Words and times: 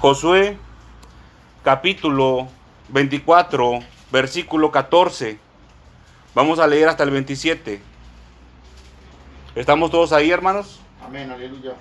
Josué 0.00 0.56
capítulo 1.62 2.48
24, 2.88 3.80
versículo 4.10 4.70
14. 4.70 5.38
Vamos 6.34 6.58
a 6.58 6.66
leer 6.66 6.88
hasta 6.88 7.02
el 7.02 7.10
27. 7.10 7.82
¿Estamos 9.54 9.90
todos 9.90 10.14
ahí, 10.14 10.30
hermanos? 10.30 10.80
Amén, 11.04 11.30
aleluya. 11.30 11.74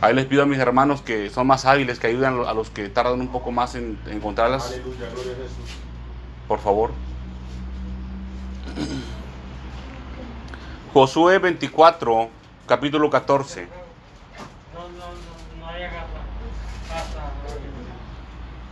Ahí 0.00 0.14
les 0.14 0.24
pido 0.24 0.42
a 0.42 0.46
mis 0.46 0.58
hermanos 0.58 1.02
que 1.02 1.28
son 1.28 1.46
más 1.46 1.66
hábiles, 1.66 1.98
que 1.98 2.06
ayuden 2.06 2.42
a 2.46 2.54
los 2.54 2.70
que 2.70 2.88
tardan 2.88 3.20
un 3.20 3.28
poco 3.28 3.50
más 3.50 3.74
en 3.74 3.98
encontrarlas. 4.06 4.68
Aleluya, 4.68 5.06
gloria 5.12 5.32
a 5.32 5.36
Jesús. 5.36 5.76
Por 6.48 6.60
favor. 6.60 6.92
Josué 10.94 11.38
24, 11.38 12.39
capítulo 12.70 13.10
14. 13.10 13.66
No, 14.72 14.80
no, 14.80 14.88
no, 14.90 15.58
no 15.58 15.66
hay 15.68 15.82
agarra. 15.82 16.06
Hasta. 16.94 17.32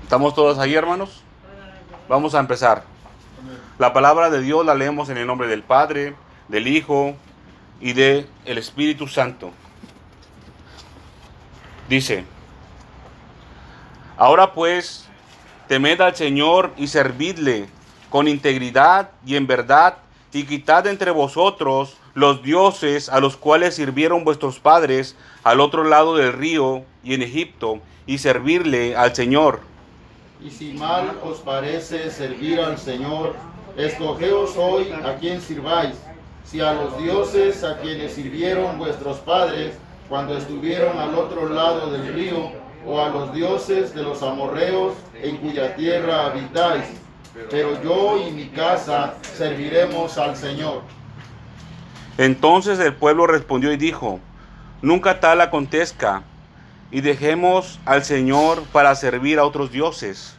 ¿Estamos 0.04 0.36
todos 0.36 0.56
ahí, 0.60 0.76
hermanos? 0.76 1.24
Vamos 2.08 2.36
a 2.36 2.38
empezar. 2.38 2.84
La 3.76 3.92
palabra 3.92 4.30
de 4.30 4.40
Dios 4.40 4.64
la 4.64 4.76
leemos 4.76 5.08
en 5.08 5.16
el 5.16 5.26
nombre 5.26 5.48
del 5.48 5.64
Padre, 5.64 6.14
del 6.46 6.68
Hijo 6.68 7.16
y 7.80 7.92
del 7.92 8.28
Espíritu 8.44 9.08
Santo. 9.08 9.50
Dice, 11.88 12.24
ahora 14.16 14.52
pues, 14.52 15.08
temed 15.66 16.00
al 16.00 16.14
Señor 16.14 16.72
y 16.76 16.86
servidle 16.86 17.68
con 18.10 18.28
integridad 18.28 19.10
y 19.26 19.34
en 19.34 19.48
verdad, 19.48 19.98
y 20.32 20.44
quitad 20.44 20.86
entre 20.86 21.10
vosotros 21.10 21.96
los 22.18 22.42
dioses 22.42 23.08
a 23.08 23.20
los 23.20 23.36
cuales 23.36 23.76
sirvieron 23.76 24.24
vuestros 24.24 24.58
padres 24.58 25.14
al 25.44 25.60
otro 25.60 25.84
lado 25.84 26.16
del 26.16 26.32
río 26.32 26.82
y 27.04 27.14
en 27.14 27.22
Egipto, 27.22 27.78
y 28.06 28.18
servirle 28.18 28.96
al 28.96 29.14
Señor. 29.14 29.60
Y 30.42 30.50
si 30.50 30.72
mal 30.72 31.16
os 31.22 31.38
parece 31.38 32.10
servir 32.10 32.58
al 32.58 32.76
Señor, 32.76 33.36
escogeos 33.76 34.56
hoy 34.56 34.90
a 34.90 35.14
quien 35.14 35.40
sirváis, 35.40 35.94
si 36.44 36.60
a 36.60 36.72
los 36.72 36.98
dioses 36.98 37.62
a 37.62 37.78
quienes 37.78 38.14
sirvieron 38.14 38.78
vuestros 38.78 39.18
padres 39.18 39.74
cuando 40.08 40.36
estuvieron 40.36 40.98
al 40.98 41.14
otro 41.14 41.48
lado 41.48 41.92
del 41.92 42.12
río, 42.12 42.50
o 42.84 43.00
a 43.00 43.10
los 43.10 43.32
dioses 43.32 43.94
de 43.94 44.02
los 44.02 44.24
amorreos 44.24 44.94
en 45.22 45.36
cuya 45.36 45.76
tierra 45.76 46.26
habitáis. 46.26 46.84
Pero 47.48 47.80
yo 47.80 48.18
y 48.26 48.32
mi 48.32 48.48
casa 48.48 49.14
serviremos 49.36 50.18
al 50.18 50.36
Señor. 50.36 50.82
Entonces 52.18 52.80
el 52.80 52.94
pueblo 52.94 53.28
respondió 53.28 53.72
y 53.72 53.76
dijo, 53.76 54.18
nunca 54.82 55.20
tal 55.20 55.40
acontezca, 55.40 56.24
y 56.90 57.00
dejemos 57.00 57.78
al 57.84 58.02
Señor 58.02 58.64
para 58.72 58.96
servir 58.96 59.38
a 59.38 59.44
otros 59.44 59.70
dioses. 59.70 60.34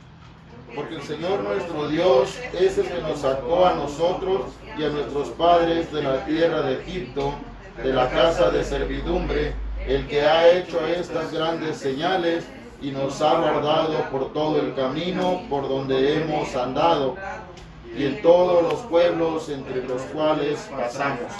Porque 0.76 0.96
el 0.96 1.04
Señor 1.04 1.40
nuestro 1.42 1.88
Dios 1.88 2.38
es 2.60 2.78
el 2.78 2.86
que 2.86 3.02
nos 3.02 3.20
sacó 3.20 3.66
a 3.66 3.76
nosotros 3.76 4.48
y 4.78 4.84
a 4.84 4.90
nuestros 4.90 5.30
padres 5.30 5.90
de 5.94 6.04
la 6.04 6.26
tierra 6.26 6.64
de 6.64 6.82
Egipto, 6.82 7.34
de 7.82 7.94
la 7.94 8.10
casa 8.10 8.52
de 8.52 8.62
servidumbre, 8.66 9.54
el 9.88 10.06
que 10.08 10.22
ha 10.22 10.50
hecho 10.50 10.86
estas 10.86 11.32
grandes 11.32 11.78
señales 11.78 12.46
y 12.82 12.92
nos 12.92 13.22
ha 13.22 13.40
guardado 13.40 14.10
por 14.12 14.34
todo 14.34 14.60
el 14.60 14.76
camino 14.76 15.44
por 15.50 15.70
donde 15.70 16.22
hemos 16.22 16.54
andado 16.58 17.16
y 17.98 18.04
en 18.04 18.22
todos 18.22 18.64
los 18.64 18.82
pueblos 18.82 19.48
entre 19.48 19.88
los 19.88 20.02
cuales 20.04 20.60
pasamos. 20.76 21.32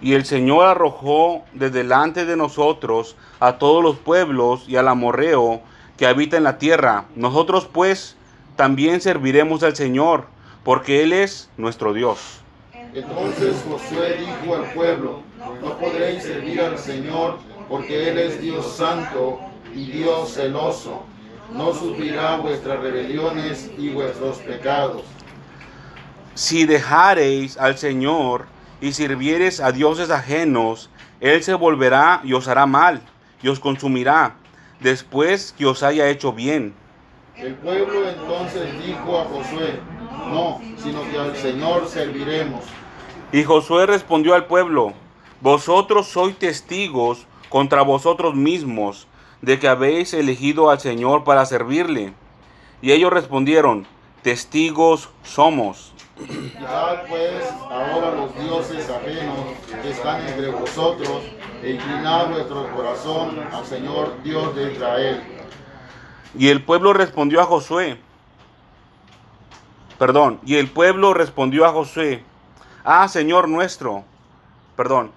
Y 0.00 0.14
el 0.14 0.24
Señor 0.24 0.66
arrojó 0.66 1.44
de 1.52 1.70
delante 1.70 2.24
de 2.24 2.36
nosotros 2.36 3.16
a 3.40 3.58
todos 3.58 3.82
los 3.82 3.96
pueblos 3.96 4.64
y 4.68 4.76
al 4.76 4.88
amorreo 4.88 5.60
que 5.96 6.06
habita 6.06 6.36
en 6.36 6.44
la 6.44 6.58
tierra. 6.58 7.06
Nosotros 7.16 7.68
pues 7.70 8.16
también 8.56 9.00
serviremos 9.00 9.62
al 9.62 9.76
Señor, 9.76 10.26
porque 10.64 11.02
Él 11.02 11.12
es 11.12 11.50
nuestro 11.56 11.92
Dios. 11.92 12.40
Entonces 12.94 13.56
Josué 13.68 14.18
dijo 14.18 14.54
al 14.54 14.72
pueblo, 14.72 15.22
no 15.62 15.78
podréis 15.78 16.22
servir 16.22 16.60
al 16.60 16.78
Señor, 16.78 17.38
porque 17.68 18.10
Él 18.10 18.18
es 18.18 18.40
Dios 18.40 18.76
santo 18.76 19.40
y 19.74 19.90
Dios 19.90 20.34
celoso. 20.34 21.02
No 21.52 21.72
sufrirá 21.72 22.36
vuestras 22.36 22.80
rebeliones 22.80 23.70
y 23.78 23.90
vuestros 23.90 24.38
pecados. 24.38 25.02
Si 26.34 26.66
dejareis 26.66 27.56
al 27.58 27.76
Señor 27.78 28.46
y 28.80 28.92
sirviereis 28.92 29.60
a 29.60 29.72
dioses 29.72 30.10
ajenos, 30.10 30.90
Él 31.20 31.42
se 31.42 31.54
volverá 31.54 32.20
y 32.24 32.32
os 32.32 32.48
hará 32.48 32.66
mal, 32.66 33.02
y 33.42 33.48
os 33.48 33.60
consumirá, 33.60 34.36
después 34.80 35.54
que 35.56 35.66
os 35.66 35.82
haya 35.82 36.08
hecho 36.08 36.32
bien. 36.32 36.74
El 37.36 37.54
pueblo 37.54 38.08
entonces 38.08 38.72
dijo 38.84 39.18
a 39.18 39.24
Josué, 39.24 39.80
no, 40.30 40.60
sino 40.76 41.08
que 41.10 41.18
al 41.18 41.36
Señor 41.36 41.88
serviremos. 41.88 42.64
Y 43.32 43.44
Josué 43.44 43.86
respondió 43.86 44.34
al 44.34 44.46
pueblo, 44.46 44.92
vosotros 45.40 46.08
sois 46.08 46.36
testigos 46.36 47.26
contra 47.48 47.82
vosotros 47.82 48.34
mismos 48.34 49.06
de 49.42 49.58
que 49.58 49.68
habéis 49.68 50.14
elegido 50.14 50.70
al 50.70 50.80
Señor 50.80 51.24
para 51.24 51.46
servirle. 51.46 52.12
Y 52.82 52.92
ellos 52.92 53.12
respondieron, 53.12 53.86
testigos 54.22 55.10
somos. 55.22 55.87
Ya 56.60 57.04
pues 57.08 57.44
ahora 57.70 58.10
los 58.12 58.34
dioses 58.34 58.90
ajenos 58.90 59.38
que 59.82 59.90
están 59.90 60.26
entre 60.26 60.48
vosotros, 60.50 61.22
e 61.62 61.72
inclinad 61.72 62.30
vuestro 62.30 62.68
corazón 62.74 63.38
al 63.52 63.64
Señor 63.64 64.22
Dios 64.22 64.54
de 64.56 64.72
Israel. 64.72 65.22
Y 66.36 66.48
el 66.48 66.62
pueblo 66.64 66.92
respondió 66.92 67.40
a 67.40 67.44
Josué, 67.44 67.98
perdón, 69.98 70.40
y 70.44 70.56
el 70.56 70.68
pueblo 70.68 71.14
respondió 71.14 71.64
a 71.64 71.72
Josué, 71.72 72.24
ah 72.84 73.08
Señor 73.08 73.48
nuestro, 73.48 74.04
perdón, 74.76 75.12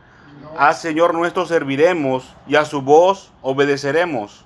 ah 0.58 0.74
Señor 0.74 1.14
nuestro 1.14 1.46
serviremos 1.46 2.26
y 2.48 2.56
a 2.56 2.66
su 2.66 2.82
voz 2.82 3.32
obedeceremos. 3.42 4.46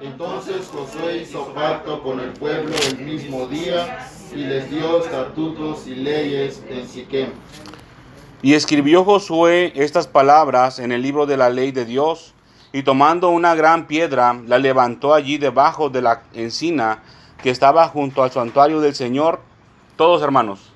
Entonces 0.00 0.68
Josué 0.72 1.18
hizo 1.18 1.46
pacto 1.54 2.02
con 2.02 2.18
el 2.18 2.32
pueblo 2.32 2.74
el 2.88 2.98
mismo 2.98 3.46
día 3.46 4.08
y 4.34 4.44
les 4.44 4.70
dio 4.70 5.04
estatutos 5.04 5.86
y 5.86 5.94
leyes 5.94 6.62
en 6.68 6.86
Siquem. 6.86 7.30
Y 8.42 8.54
escribió 8.54 9.04
Josué 9.04 9.72
estas 9.76 10.06
palabras 10.06 10.78
en 10.78 10.92
el 10.92 11.02
libro 11.02 11.26
de 11.26 11.36
la 11.36 11.50
ley 11.50 11.72
de 11.72 11.84
Dios, 11.84 12.34
y 12.72 12.82
tomando 12.82 13.28
una 13.28 13.54
gran 13.54 13.86
piedra, 13.86 14.40
la 14.46 14.58
levantó 14.58 15.14
allí 15.14 15.38
debajo 15.38 15.90
de 15.90 16.02
la 16.02 16.22
encina 16.32 17.02
que 17.42 17.50
estaba 17.50 17.88
junto 17.88 18.22
al 18.22 18.30
santuario 18.30 18.80
del 18.80 18.94
Señor. 18.94 19.40
Todos 19.96 20.22
hermanos. 20.22 20.70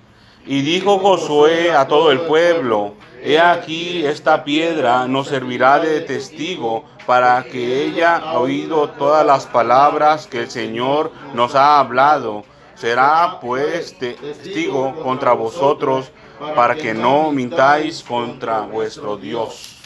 Y 0.47 0.61
dijo 0.61 0.99
Josué 0.99 1.73
a 1.73 1.89
todo 1.89 2.13
el 2.13 2.21
pueblo, 2.21 2.95
He 3.23 3.41
aquí 3.41 4.07
esta 4.07 4.45
piedra 4.45 5.09
nos 5.09 5.29
servirá 5.29 5.81
de 5.81 6.01
testigo 6.03 6.85
para 7.07 7.43
que 7.43 7.85
ella 7.85 8.17
ha 8.17 8.39
oído 8.39 8.91
todas 8.91 9.27
las 9.27 9.47
palabras 9.47 10.29
que 10.29 10.41
el 10.41 10.51
Señor 10.51 11.11
nos 11.35 11.57
ha 11.57 11.81
hablado. 11.81 12.45
Será 12.77 13.41
pues 13.41 13.99
testigo 13.99 15.03
contra 15.03 15.33
vosotros 15.33 16.13
para 16.55 16.75
que 16.75 16.93
no 16.93 17.33
mintáis 17.33 18.03
contra 18.03 18.61
vuestro 18.61 19.17
Dios. 19.17 19.81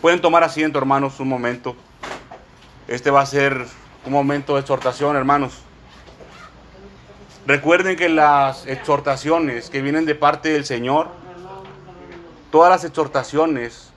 Pueden, 0.00 0.20
tomar 0.20 0.42
asiento, 0.42 0.78
hermanos, 0.78 1.20
un 1.20 1.28
momento. 1.28 1.76
Este 2.88 3.10
va 3.10 3.20
a 3.20 3.26
ser 3.26 3.66
un 4.06 4.12
momento 4.12 4.54
de 4.54 4.60
exhortación, 4.60 5.14
hermanos. 5.14 5.62
Recuerden 7.46 7.96
que 7.96 8.08
las 8.08 8.66
exhortaciones 8.66 9.70
que 9.70 9.82
vienen 9.82 10.06
de 10.06 10.14
parte 10.14 10.50
del 10.50 10.64
Señor, 10.64 11.08
todas 12.50 12.70
las 12.70 12.84
exhortaciones 12.84 13.90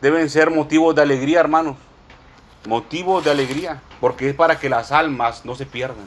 deben 0.00 0.28
ser 0.28 0.50
motivos 0.50 0.94
de 0.94 1.02
alegría, 1.02 1.40
hermanos. 1.40 1.76
Motivos 2.66 3.24
de 3.24 3.30
alegría, 3.30 3.82
porque 4.00 4.30
es 4.30 4.34
para 4.34 4.58
que 4.58 4.68
las 4.68 4.92
almas 4.92 5.44
no 5.44 5.54
se 5.54 5.66
pierdan, 5.66 6.06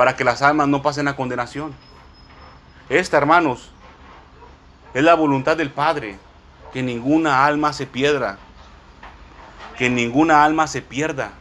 para 0.00 0.16
que 0.16 0.24
las 0.24 0.40
almas 0.40 0.66
no 0.66 0.80
pasen 0.80 1.08
a 1.08 1.14
condenación. 1.14 1.74
Esta, 2.88 3.18
hermanos, 3.18 3.70
es 4.94 5.04
la 5.04 5.12
voluntad 5.12 5.58
del 5.58 5.68
Padre, 5.68 6.16
que 6.72 6.82
ninguna 6.82 7.44
alma 7.44 7.74
se 7.74 7.84
pierda, 7.84 8.38
que 9.76 9.90
ninguna 9.90 10.42
alma 10.42 10.68
se 10.68 10.80
pierda. 10.80 11.32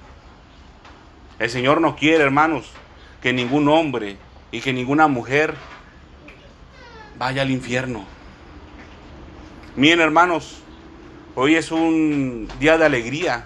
El 1.39 1.49
Señor 1.49 1.79
no 1.79 1.95
quiere, 1.95 2.21
hermanos, 2.21 2.69
que 3.21 3.31
ningún 3.31 3.69
hombre 3.69 4.17
y 4.51 4.59
que 4.59 4.73
ninguna 4.73 5.07
mujer 5.07 5.55
vaya 7.17 7.43
al 7.43 7.51
infierno. 7.51 8.03
Miren, 9.77 10.01
hermanos, 10.01 10.61
hoy 11.33 11.55
es 11.55 11.71
un 11.71 12.49
día 12.59 12.77
de 12.77 12.83
alegría, 12.83 13.45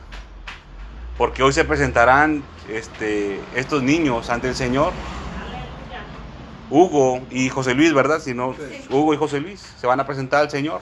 porque 1.19 1.44
hoy 1.44 1.54
se 1.54 1.65
presentarán 1.65 2.42
este, 2.69 3.39
estos 3.56 3.83
niños 3.83 4.30
ante 4.30 4.50
el 4.50 4.56
Señor. 4.56 4.94
Hugo 6.69 7.21
y 7.30 7.50
José 7.50 7.75
Luis, 7.75 7.94
¿verdad? 7.94 8.19
Si 8.19 8.33
no, 8.33 8.56
Hugo 8.89 9.13
y 9.13 9.18
José 9.18 9.39
Luis 9.39 9.60
se 9.60 9.86
van 9.86 10.00
a 10.00 10.07
presentar 10.07 10.42
al 10.42 10.50
Señor. 10.50 10.81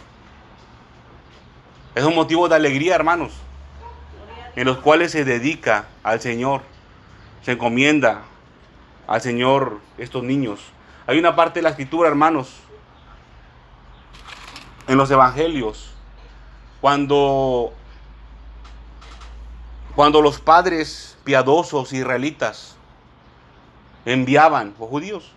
Es 1.96 2.06
un 2.06 2.16
motivo 2.16 2.48
de 2.48 2.56
alegría, 2.56 2.96
hermanos, 2.96 3.34
en 4.56 4.66
los 4.66 4.78
cuales 4.78 5.12
se 5.12 5.26
dedica 5.26 5.88
al 6.04 6.22
Señor, 6.22 6.62
se 7.42 7.54
encomienda 7.54 8.22
al 9.08 9.22
Señor 9.22 9.80
estos 9.98 10.24
niños. 10.24 10.62
Hay 11.08 11.20
una 11.20 11.36
parte 11.36 11.60
de 11.60 11.64
la 11.64 11.70
escritura, 11.70 12.08
hermanos, 12.08 12.54
en 14.88 14.98
los 14.98 15.12
evangelios, 15.12 15.94
cuando, 16.80 17.74
cuando 20.02 20.20
los 20.24 20.40
padres 20.40 21.16
piadosos 21.24 21.94
israelitas 21.94 22.76
enviaban, 24.04 24.74
o 24.80 24.88
judíos, 24.88 25.32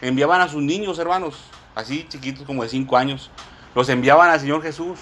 enviaban 0.00 0.40
a 0.40 0.48
sus 0.48 0.62
niños, 0.62 0.98
hermanos, 0.98 1.34
así 1.74 2.06
chiquitos 2.08 2.46
como 2.46 2.62
de 2.62 2.70
5 2.70 2.96
años, 2.96 3.30
los 3.74 3.90
enviaban 3.90 4.30
al 4.30 4.40
Señor 4.40 4.62
Jesús. 4.62 4.98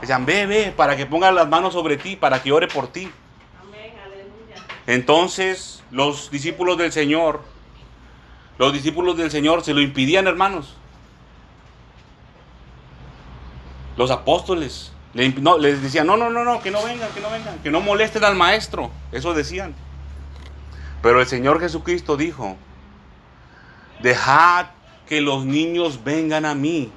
Decían, 0.00 0.24
ve, 0.26 0.46
ve, 0.46 0.72
para 0.76 0.96
que 0.96 1.06
pongan 1.06 1.34
las 1.34 1.48
manos 1.48 1.72
sobre 1.72 1.96
ti, 1.96 2.14
para 2.14 2.40
que 2.40 2.52
ore 2.52 2.68
por 2.68 2.86
ti. 2.86 3.10
Entonces 4.86 5.82
los 5.90 6.30
discípulos 6.30 6.78
del 6.78 6.92
Señor, 6.92 7.42
los 8.58 8.72
discípulos 8.72 9.16
del 9.16 9.32
Señor 9.32 9.64
se 9.64 9.74
lo 9.74 9.80
impidían, 9.80 10.28
hermanos. 10.28 10.76
Los 13.96 14.12
apóstoles 14.12 14.92
les 15.14 15.82
decían, 15.82 16.06
no, 16.06 16.16
no, 16.16 16.30
no, 16.30 16.44
no, 16.44 16.60
que 16.60 16.70
no 16.70 16.82
vengan, 16.84 17.10
que 17.12 17.20
no 17.20 17.30
vengan, 17.30 17.58
que 17.60 17.70
no 17.70 17.80
molesten 17.80 18.24
al 18.24 18.36
maestro. 18.36 18.90
Eso 19.12 19.34
decían. 19.34 19.74
Pero 21.02 21.20
el 21.20 21.26
Señor 21.26 21.60
Jesucristo 21.60 22.16
dijo, 22.16 22.56
dejad 24.02 24.66
que 25.06 25.20
los 25.20 25.44
niños 25.44 26.04
vengan 26.04 26.44
a 26.44 26.54
mí. 26.54 26.92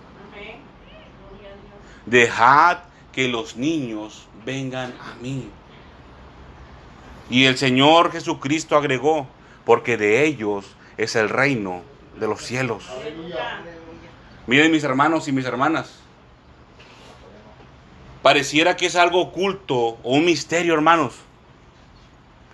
Dejad 2.05 2.79
que 3.13 3.27
los 3.27 3.55
niños 3.55 4.27
vengan 4.45 4.93
a 4.99 5.15
mí. 5.21 5.49
Y 7.29 7.45
el 7.45 7.57
Señor 7.57 8.11
Jesucristo 8.11 8.75
agregó, 8.75 9.27
porque 9.63 9.95
de 9.95 10.25
ellos 10.25 10.65
es 10.97 11.15
el 11.15 11.29
reino 11.29 11.81
de 12.19 12.27
los 12.27 12.41
cielos. 12.41 12.83
Miren 14.47 14.71
mis 14.71 14.83
hermanos 14.83 15.27
y 15.27 15.31
mis 15.31 15.45
hermanas. 15.45 16.00
Pareciera 18.21 18.75
que 18.77 18.85
es 18.85 18.95
algo 18.95 19.21
oculto 19.21 19.75
o 20.03 20.15
un 20.15 20.25
misterio, 20.25 20.73
hermanos. 20.73 21.15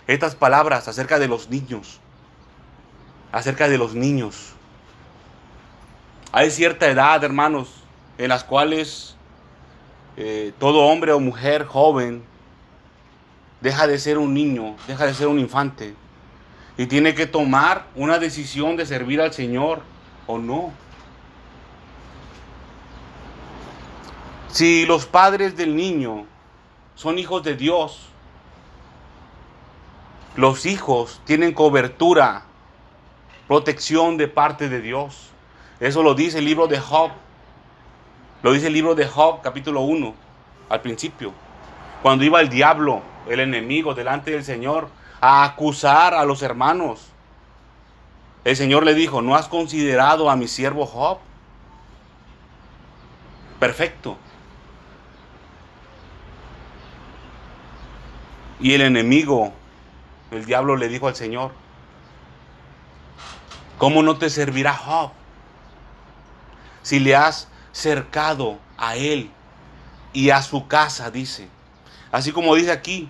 Estas 0.06 0.34
palabras 0.34 0.88
acerca 0.88 1.18
de 1.18 1.28
los 1.28 1.50
niños. 1.50 2.00
Acerca 3.32 3.68
de 3.68 3.76
los 3.76 3.94
niños. 3.94 4.52
Hay 6.32 6.50
cierta 6.50 6.88
edad, 6.88 7.22
hermanos, 7.24 7.68
en 8.16 8.28
las 8.30 8.44
cuales 8.44 9.16
eh, 10.16 10.52
todo 10.58 10.86
hombre 10.86 11.12
o 11.12 11.20
mujer 11.20 11.64
joven 11.64 12.22
deja 13.60 13.86
de 13.86 13.98
ser 13.98 14.18
un 14.18 14.34
niño, 14.34 14.76
deja 14.86 15.06
de 15.06 15.14
ser 15.14 15.26
un 15.28 15.38
infante 15.38 15.94
y 16.78 16.86
tiene 16.86 17.14
que 17.14 17.26
tomar 17.26 17.86
una 17.96 18.18
decisión 18.18 18.76
de 18.76 18.86
servir 18.86 19.20
al 19.20 19.34
Señor 19.34 19.82
o 20.26 20.38
no. 20.38 20.72
Si 24.48 24.86
los 24.86 25.04
padres 25.04 25.56
del 25.56 25.76
niño 25.76 26.24
son 26.94 27.18
hijos 27.18 27.42
de 27.42 27.54
Dios, 27.54 28.08
los 30.36 30.66
hijos 30.66 31.20
tienen 31.24 31.52
cobertura, 31.52 32.44
protección 33.46 34.16
de 34.16 34.28
parte 34.28 34.68
de 34.68 34.80
Dios. 34.80 35.30
Eso 35.80 36.02
lo 36.02 36.14
dice 36.14 36.38
el 36.38 36.46
libro 36.46 36.66
de 36.66 36.78
Job. 36.78 37.10
Lo 38.42 38.52
dice 38.52 38.68
el 38.68 38.72
libro 38.72 38.94
de 38.94 39.06
Job, 39.06 39.42
capítulo 39.42 39.82
1, 39.82 40.14
al 40.70 40.80
principio. 40.80 41.32
Cuando 42.02 42.24
iba 42.24 42.40
el 42.40 42.48
diablo, 42.48 43.02
el 43.28 43.40
enemigo, 43.40 43.94
delante 43.94 44.30
del 44.30 44.44
Señor, 44.44 44.88
a 45.20 45.44
acusar 45.44 46.14
a 46.14 46.24
los 46.24 46.42
hermanos. 46.42 47.08
El 48.44 48.56
Señor 48.56 48.84
le 48.84 48.94
dijo, 48.94 49.20
¿no 49.20 49.34
has 49.34 49.48
considerado 49.48 50.30
a 50.30 50.36
mi 50.36 50.48
siervo 50.48 50.86
Job? 50.86 51.18
Perfecto. 53.58 54.16
Y 58.60 58.74
el 58.74 58.80
enemigo, 58.80 59.52
el 60.30 60.44
diablo 60.44 60.76
le 60.76 60.88
dijo 60.88 61.06
al 61.06 61.14
Señor, 61.14 61.52
¿cómo 63.78 64.02
no 64.02 64.18
te 64.18 64.30
servirá 64.30 64.74
Job? 64.74 65.12
Si 66.82 66.98
le 66.98 67.14
has 67.14 67.48
cercado 67.72 68.58
a 68.76 68.96
él 68.96 69.30
y 70.12 70.30
a 70.30 70.42
su 70.42 70.66
casa, 70.66 71.10
dice. 71.10 71.48
Así 72.10 72.32
como 72.32 72.54
dice 72.56 72.72
aquí, 72.72 73.08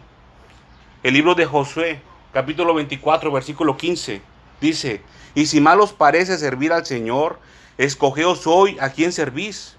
el 1.02 1.14
libro 1.14 1.34
de 1.34 1.46
Josué, 1.46 2.02
capítulo 2.32 2.74
24, 2.74 3.32
versículo 3.32 3.76
15, 3.76 4.20
dice, 4.60 5.02
y 5.34 5.46
si 5.46 5.60
mal 5.60 5.80
os 5.80 5.92
parece 5.92 6.36
servir 6.36 6.72
al 6.72 6.84
Señor, 6.84 7.38
escogeos 7.78 8.46
hoy 8.46 8.76
a 8.80 8.90
quién 8.90 9.12
servís, 9.12 9.76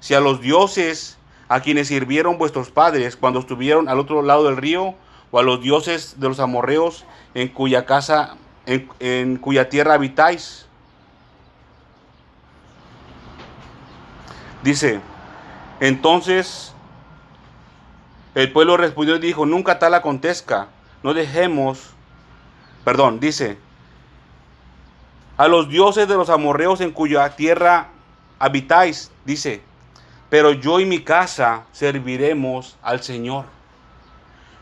si 0.00 0.14
a 0.14 0.20
los 0.20 0.40
dioses 0.40 1.18
a 1.48 1.60
quienes 1.60 1.88
sirvieron 1.88 2.38
vuestros 2.38 2.70
padres 2.70 3.14
cuando 3.14 3.40
estuvieron 3.40 3.88
al 3.88 4.00
otro 4.00 4.22
lado 4.22 4.44
del 4.44 4.56
río, 4.56 4.94
o 5.32 5.40
a 5.40 5.42
los 5.42 5.60
dioses 5.60 6.20
de 6.20 6.28
los 6.28 6.38
amorreos 6.38 7.04
en 7.34 7.48
cuya 7.48 7.84
casa, 7.86 8.36
en, 8.66 9.38
cuya 9.38 9.68
tierra 9.68 9.94
habitáis. 9.94 10.66
Dice, 14.62 15.00
entonces 15.80 16.72
el 18.34 18.52
pueblo 18.52 18.76
respondió 18.76 19.16
y 19.16 19.18
dijo, 19.18 19.44
nunca 19.46 19.80
tal 19.80 19.94
acontezca, 19.94 20.68
no 21.02 21.14
dejemos, 21.14 21.90
perdón, 22.84 23.18
dice, 23.18 23.58
a 25.38 25.48
los 25.48 25.68
dioses 25.68 26.06
de 26.06 26.14
los 26.14 26.28
amorreos 26.28 26.80
en 26.82 26.92
cuya 26.92 27.34
tierra 27.34 27.88
habitáis, 28.38 29.10
dice, 29.24 29.62
pero 30.28 30.52
yo 30.52 30.78
y 30.78 30.84
mi 30.84 31.00
casa 31.00 31.64
serviremos 31.72 32.76
al 32.82 33.02
Señor 33.02 33.46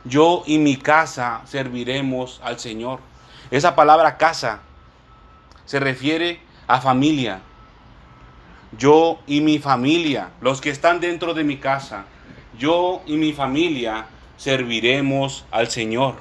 yo 0.04 0.42
y 0.46 0.58
mi 0.58 0.76
casa 0.76 1.42
serviremos 1.44 2.40
al 2.42 2.58
Señor. 2.58 3.00
Esa 3.50 3.74
palabra 3.74 4.16
casa 4.16 4.60
se 5.64 5.80
refiere 5.80 6.40
a 6.66 6.80
familia. 6.80 7.40
Yo 8.78 9.18
y 9.26 9.40
mi 9.40 9.58
familia, 9.58 10.30
los 10.40 10.60
que 10.60 10.70
están 10.70 11.00
dentro 11.00 11.34
de 11.34 11.42
mi 11.42 11.56
casa, 11.56 12.04
yo 12.58 13.02
y 13.06 13.16
mi 13.16 13.32
familia 13.32 14.06
serviremos 14.36 15.44
al 15.50 15.68
Señor. 15.68 16.14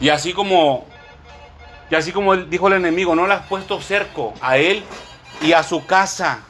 Y 0.00 0.10
así 0.10 0.32
como 0.32 0.86
y 1.90 1.94
así 1.94 2.12
como 2.12 2.36
dijo 2.36 2.68
el 2.68 2.74
enemigo, 2.74 3.14
no 3.14 3.26
le 3.26 3.34
has 3.34 3.46
puesto 3.46 3.80
cerco 3.80 4.34
a 4.40 4.58
él 4.58 4.82
y 5.40 5.52
a 5.52 5.62
su 5.62 5.86
casa. 5.86 6.40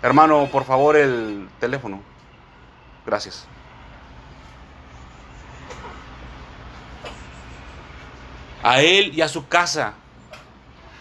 Hermano, 0.00 0.48
por 0.50 0.64
favor, 0.64 0.96
el 0.96 1.48
teléfono. 1.58 2.00
Gracias. 3.04 3.46
A 8.62 8.80
él 8.80 9.12
y 9.14 9.22
a 9.22 9.28
su 9.28 9.48
casa. 9.48 9.94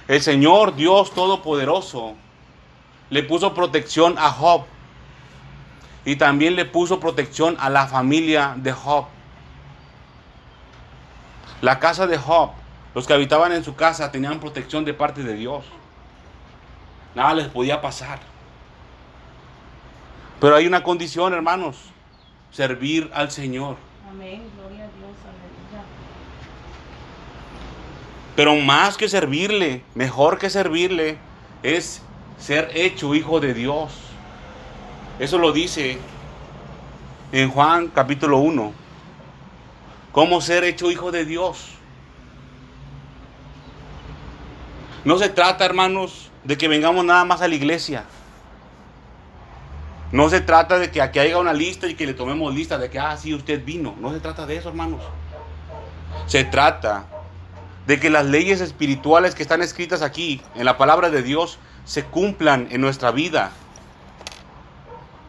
El 0.08 0.22
Señor 0.22 0.76
Dios 0.76 1.14
Todopoderoso 1.14 2.16
le 3.10 3.24
puso 3.24 3.54
protección 3.54 4.16
a 4.18 4.32
Job. 4.32 4.66
Y 6.06 6.16
también 6.16 6.56
le 6.56 6.66
puso 6.66 7.00
protección 7.00 7.58
a 7.60 7.70
la 7.70 7.86
familia 7.88 8.54
de 8.56 8.72
Job. 8.72 9.06
La 11.62 11.80
casa 11.80 12.08
de 12.08 12.18
Job, 12.18 12.52
los 12.96 13.06
que 13.06 13.14
habitaban 13.14 13.52
en 13.52 13.64
su 13.64 13.76
casa 13.76 14.12
tenían 14.12 14.40
protección 14.40 14.86
de 14.86 14.94
parte 14.94 15.24
de 15.24 15.34
Dios. 15.34 15.66
Nada 17.14 17.34
les 17.34 17.48
podía 17.48 17.82
pasar. 17.82 18.20
Pero 20.40 20.56
hay 20.56 20.68
una 20.68 20.84
condición, 20.84 21.34
hermanos, 21.34 21.78
servir 22.52 23.10
al 23.14 23.32
Señor. 23.32 23.78
Amén, 24.10 24.44
gloria 24.56 24.84
a 24.84 24.88
Dios, 24.88 25.16
aleluya. 25.24 25.84
Pero 28.36 28.56
más 28.56 28.98
que 28.98 29.10
servirle, 29.10 29.84
mejor 29.96 30.38
que 30.38 30.50
servirle, 30.50 31.18
es 31.64 32.04
ser 32.38 32.70
hecho 32.76 33.16
hijo 33.16 33.40
de 33.40 33.56
Dios. 33.56 33.92
Eso 35.20 35.40
lo 35.40 35.52
dice 35.52 35.98
en 37.32 37.50
Juan 37.50 37.88
capítulo 37.88 38.38
1. 38.38 38.74
¿Cómo 40.12 40.42
ser 40.42 40.64
hecho 40.64 40.92
hijo 40.92 41.12
de 41.12 41.26
Dios? 41.26 41.70
No 45.04 45.18
se 45.18 45.30
trata, 45.30 45.66
hermanos, 45.66 46.30
de 46.44 46.58
que 46.58 46.68
vengamos 46.68 47.04
nada 47.06 47.26
más 47.26 47.42
a 47.42 47.48
la 47.48 47.56
iglesia. 47.56 48.06
No 50.12 50.30
se 50.30 50.40
trata 50.40 50.80
de 50.80 50.90
que 50.90 51.02
aquí 51.02 51.20
haya 51.20 51.38
una 51.38 51.54
lista 51.54 51.88
y 51.88 51.96
que 51.96 52.06
le 52.06 52.14
tomemos 52.14 52.54
lista 52.54 52.78
de 52.78 52.90
que, 52.90 53.00
ah, 53.00 53.18
sí, 53.18 53.34
usted 53.34 53.64
vino. 53.64 53.96
No 54.00 54.14
se 54.14 54.20
trata 54.20 54.46
de 54.46 54.56
eso, 54.56 54.70
hermanos. 54.70 55.02
Se 56.28 56.46
trata 56.46 57.06
de 57.86 58.00
que 58.00 58.10
las 58.10 58.26
leyes 58.26 58.62
espirituales 58.62 59.36
que 59.36 59.44
están 59.44 59.62
escritas 59.62 60.02
aquí 60.02 60.42
en 60.56 60.66
la 60.66 60.78
palabra 60.78 61.10
de 61.10 61.24
Dios 61.24 61.60
se 61.86 62.04
cumplan 62.04 62.68
en 62.72 62.82
nuestra 62.82 63.12
vida. 63.12 63.52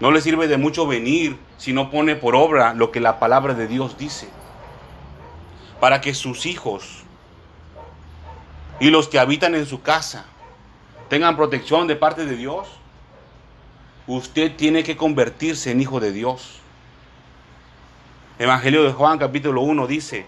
No 0.01 0.13
le 0.13 0.21
sirve 0.21 0.47
de 0.47 0.59
mucho 0.59 0.87
venir 0.87 1.39
si 1.57 1.73
no 1.73 1.91
pone 1.91 2.15
por 2.15 2.37
obra 2.37 2.75
lo 2.75 2.93
que 2.93 3.01
la 3.01 3.19
palabra 3.19 3.55
de 3.55 3.67
Dios 3.67 3.99
dice. 3.99 4.29
Para 5.81 6.01
que 6.01 6.15
sus 6.15 6.47
hijos 6.47 7.03
y 8.81 8.91
los 8.91 9.09
que 9.09 9.19
habitan 9.19 9.57
en 9.57 9.67
su 9.67 9.83
casa 9.83 10.25
tengan 11.09 11.37
protección 11.37 11.89
de 11.89 11.97
parte 11.97 12.27
de 12.27 12.37
Dios, 12.37 12.69
usted 14.09 14.57
tiene 14.57 14.83
que 14.83 14.97
convertirse 14.97 15.71
en 15.71 15.81
hijo 15.81 16.01
de 16.01 16.13
Dios. 16.13 16.59
Evangelio 18.39 18.83
de 18.83 18.93
Juan 18.93 19.19
capítulo 19.19 19.61
1 19.61 19.87
dice 19.87 20.25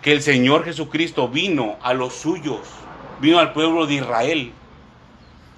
que 0.00 0.12
el 0.12 0.22
Señor 0.22 0.64
Jesucristo 0.64 1.28
vino 1.28 1.76
a 1.82 1.92
los 1.92 2.14
suyos, 2.14 2.60
vino 3.20 3.40
al 3.40 3.52
pueblo 3.52 3.86
de 3.86 3.94
Israel. 3.94 4.52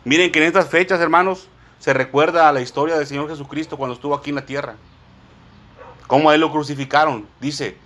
Miren 0.04 0.32
que 0.32 0.38
en 0.38 0.46
estas 0.46 0.68
fechas, 0.68 1.00
hermanos, 1.00 1.49
se 1.80 1.92
recuerda 1.92 2.49
a 2.49 2.52
la 2.52 2.62
historia 2.62 2.96
del 2.96 3.06
Señor 3.06 3.28
Jesucristo 3.28 3.76
cuando 3.76 3.94
estuvo 3.94 4.14
aquí 4.14 4.30
en 4.30 4.37
la 4.37 4.46
tierra. 4.46 4.76
Cómo 6.06 6.30
a 6.30 6.35
él 6.35 6.40
lo 6.40 6.50
crucificaron. 6.50 7.26
Dice, 7.40 7.76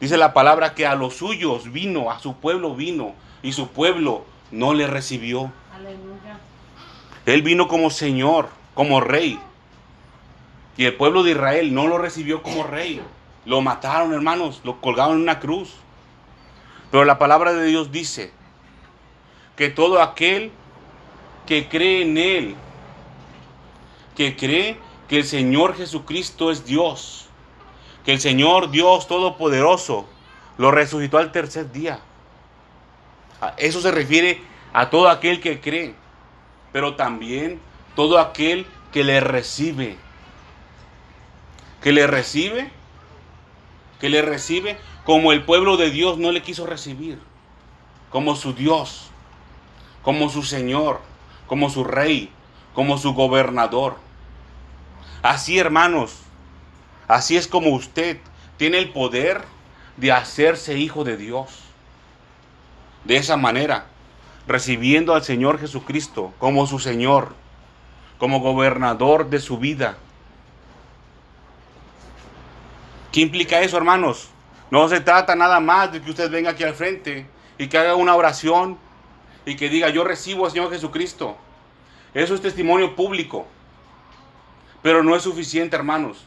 dice 0.00 0.16
la 0.16 0.32
palabra 0.32 0.74
que 0.74 0.86
a 0.86 0.94
los 0.94 1.16
suyos 1.16 1.70
vino, 1.70 2.10
a 2.10 2.20
su 2.20 2.36
pueblo 2.36 2.74
vino, 2.74 3.14
y 3.42 3.52
su 3.52 3.68
pueblo 3.68 4.24
no 4.50 4.72
le 4.72 4.86
recibió. 4.86 5.52
Aleluya. 5.74 6.38
Él 7.26 7.42
vino 7.42 7.68
como 7.68 7.90
Señor, 7.90 8.48
como 8.74 9.00
Rey. 9.00 9.38
Y 10.76 10.84
el 10.84 10.94
pueblo 10.94 11.22
de 11.22 11.32
Israel 11.32 11.74
no 11.74 11.88
lo 11.88 11.98
recibió 11.98 12.42
como 12.42 12.62
Rey. 12.62 13.02
Lo 13.44 13.60
mataron, 13.60 14.12
hermanos, 14.12 14.60
lo 14.64 14.80
colgaron 14.80 15.16
en 15.16 15.22
una 15.22 15.40
cruz. 15.40 15.74
Pero 16.90 17.04
la 17.04 17.18
palabra 17.18 17.52
de 17.52 17.66
Dios 17.66 17.90
dice 17.90 18.32
que 19.56 19.68
todo 19.68 20.00
aquel 20.00 20.52
que 21.46 21.68
cree 21.68 22.02
en 22.02 22.18
Él, 22.18 22.56
que 24.14 24.36
cree 24.36 24.78
que 25.08 25.18
el 25.18 25.24
Señor 25.24 25.76
Jesucristo 25.76 26.50
es 26.50 26.64
Dios, 26.64 27.28
que 28.04 28.12
el 28.12 28.20
Señor 28.20 28.70
Dios 28.70 29.06
Todopoderoso 29.06 30.06
lo 30.58 30.70
resucitó 30.70 31.18
al 31.18 31.32
tercer 31.32 31.72
día. 31.72 32.00
Eso 33.56 33.80
se 33.80 33.90
refiere 33.90 34.40
a 34.72 34.90
todo 34.90 35.08
aquel 35.08 35.40
que 35.40 35.60
cree, 35.60 35.94
pero 36.76 36.94
también 36.94 37.58
todo 37.94 38.18
aquel 38.18 38.66
que 38.92 39.02
le 39.02 39.20
recibe. 39.20 39.96
Que 41.80 41.90
le 41.90 42.06
recibe, 42.06 42.70
que 43.98 44.10
le 44.10 44.20
recibe 44.20 44.78
como 45.06 45.32
el 45.32 45.42
pueblo 45.42 45.78
de 45.78 45.90
Dios 45.90 46.18
no 46.18 46.32
le 46.32 46.42
quiso 46.42 46.66
recibir, 46.66 47.18
como 48.10 48.36
su 48.36 48.52
Dios, 48.52 49.08
como 50.02 50.28
su 50.28 50.42
Señor, 50.42 51.00
como 51.46 51.70
su 51.70 51.82
Rey, 51.82 52.30
como 52.74 52.98
su 52.98 53.14
gobernador. 53.14 53.96
Así, 55.22 55.58
hermanos, 55.58 56.18
así 57.08 57.38
es 57.38 57.48
como 57.48 57.70
usted 57.70 58.18
tiene 58.58 58.76
el 58.76 58.90
poder 58.90 59.40
de 59.96 60.12
hacerse 60.12 60.76
hijo 60.76 61.04
de 61.04 61.16
Dios. 61.16 61.58
De 63.04 63.16
esa 63.16 63.38
manera, 63.38 63.86
recibiendo 64.46 65.14
al 65.14 65.24
Señor 65.24 65.58
Jesucristo 65.58 66.32
como 66.38 66.66
su 66.66 66.78
Señor, 66.78 67.34
como 68.18 68.40
gobernador 68.40 69.28
de 69.28 69.40
su 69.40 69.58
vida. 69.58 69.98
¿Qué 73.12 73.20
implica 73.20 73.60
eso, 73.60 73.76
hermanos? 73.76 74.28
No 74.70 74.88
se 74.88 75.00
trata 75.00 75.34
nada 75.34 75.60
más 75.60 75.92
de 75.92 76.02
que 76.02 76.10
usted 76.10 76.30
venga 76.30 76.50
aquí 76.50 76.64
al 76.64 76.74
frente 76.74 77.26
y 77.58 77.68
que 77.68 77.78
haga 77.78 77.94
una 77.94 78.14
oración 78.14 78.78
y 79.44 79.56
que 79.56 79.68
diga, 79.68 79.88
yo 79.90 80.04
recibo 80.04 80.44
al 80.44 80.50
Señor 80.50 80.70
Jesucristo. 80.70 81.36
Eso 82.12 82.34
es 82.34 82.40
testimonio 82.40 82.96
público. 82.96 83.46
Pero 84.82 85.02
no 85.02 85.16
es 85.16 85.22
suficiente, 85.22 85.76
hermanos. 85.76 86.24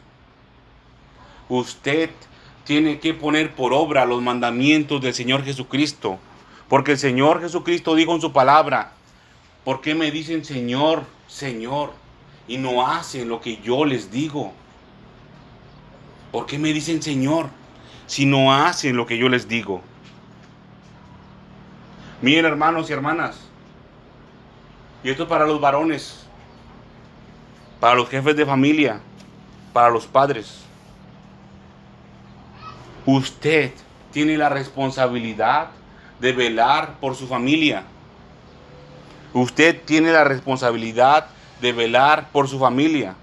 Usted 1.50 2.10
tiene 2.64 3.00
que 3.00 3.14
poner 3.14 3.56
por 3.56 3.74
obra 3.74 4.06
los 4.06 4.22
mandamientos 4.22 5.02
del 5.02 5.14
Señor 5.14 5.44
Jesucristo. 5.44 6.20
Porque 6.70 6.92
el 6.92 7.00
Señor 7.00 7.42
Jesucristo 7.42 7.96
dijo 7.96 8.14
en 8.14 8.22
su 8.22 8.32
palabra, 8.32 8.94
¿por 9.66 9.82
qué 9.82 9.96
me 9.96 10.12
dicen 10.12 10.46
Señor, 10.46 11.04
Señor? 11.28 11.94
Y 12.48 12.58
no 12.58 12.88
hacen 12.88 13.28
lo 13.28 13.42
que 13.42 13.58
yo 13.58 13.86
les 13.86 14.12
digo. 14.12 14.54
¿Por 16.32 16.46
qué 16.46 16.60
me 16.60 16.72
dicen 16.72 17.02
Señor 17.02 17.48
si 18.06 18.26
no 18.26 18.54
hacen 18.54 18.96
lo 18.96 19.08
que 19.08 19.18
yo 19.18 19.30
les 19.30 19.48
digo? 19.48 19.82
Miren 22.22 22.46
hermanos 22.46 22.90
y 22.90 22.94
hermanas, 22.94 23.40
y 25.04 25.10
esto 25.10 25.24
es 25.24 25.30
para 25.30 25.48
los 25.48 25.62
varones, 25.62 26.28
para 27.80 27.96
los 27.96 28.10
jefes 28.10 28.36
de 28.36 28.46
familia, 28.46 29.00
para 29.72 29.90
los 29.90 30.06
padres. 30.06 30.60
Usted 33.06 33.74
tiene 34.12 34.38
la 34.38 34.50
responsabilidad 34.50 35.70
de 36.20 36.34
velar 36.34 37.00
por 37.00 37.16
su 37.16 37.28
familia. 37.28 37.84
Usted 39.34 39.82
tiene 39.86 40.12
la 40.12 40.24
responsabilidad 40.24 41.28
de 41.62 41.72
velar 41.72 42.30
por 42.32 42.48
su 42.48 42.60
familia. 42.60 43.16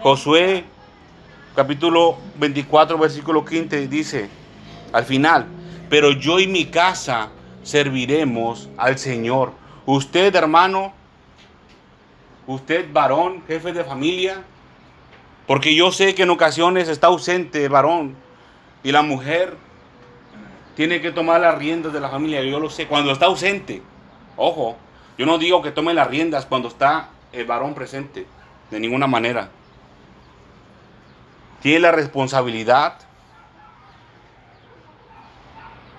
Josué 0.00 0.64
capítulo 1.54 2.18
24, 2.38 2.98
versículo 2.98 3.44
15 3.44 3.88
dice, 3.88 4.28
al 4.92 5.04
final, 5.04 5.46
pero 5.88 6.10
yo 6.10 6.38
y 6.38 6.46
mi 6.46 6.66
casa 6.66 7.30
serviremos 7.62 8.68
al 8.76 8.98
Señor. 8.98 9.52
Usted, 9.86 10.34
hermano, 10.34 10.92
usted, 12.46 12.92
varón, 12.92 13.42
jefe 13.46 13.72
de 13.72 13.84
familia, 13.84 14.42
porque 15.46 15.74
yo 15.74 15.92
sé 15.92 16.14
que 16.14 16.24
en 16.24 16.30
ocasiones 16.30 16.88
está 16.88 17.06
ausente 17.06 17.64
el 17.64 17.70
varón 17.70 18.16
y 18.82 18.92
la 18.92 19.02
mujer 19.02 19.56
tiene 20.76 21.00
que 21.00 21.10
tomar 21.10 21.40
las 21.40 21.56
riendas 21.58 21.92
de 21.94 22.00
la 22.00 22.10
familia, 22.10 22.42
yo 22.42 22.60
lo 22.60 22.68
sé, 22.68 22.86
cuando 22.86 23.10
está 23.10 23.26
ausente, 23.26 23.82
ojo, 24.36 24.76
yo 25.16 25.24
no 25.24 25.38
digo 25.38 25.62
que 25.62 25.70
tome 25.70 25.94
las 25.94 26.06
riendas 26.06 26.44
cuando 26.44 26.68
está 26.68 27.08
el 27.32 27.46
varón 27.46 27.74
presente, 27.74 28.26
de 28.70 28.78
ninguna 28.78 29.06
manera. 29.06 29.48
Tiene 31.62 31.80
la 31.80 31.92
responsabilidad 31.92 32.98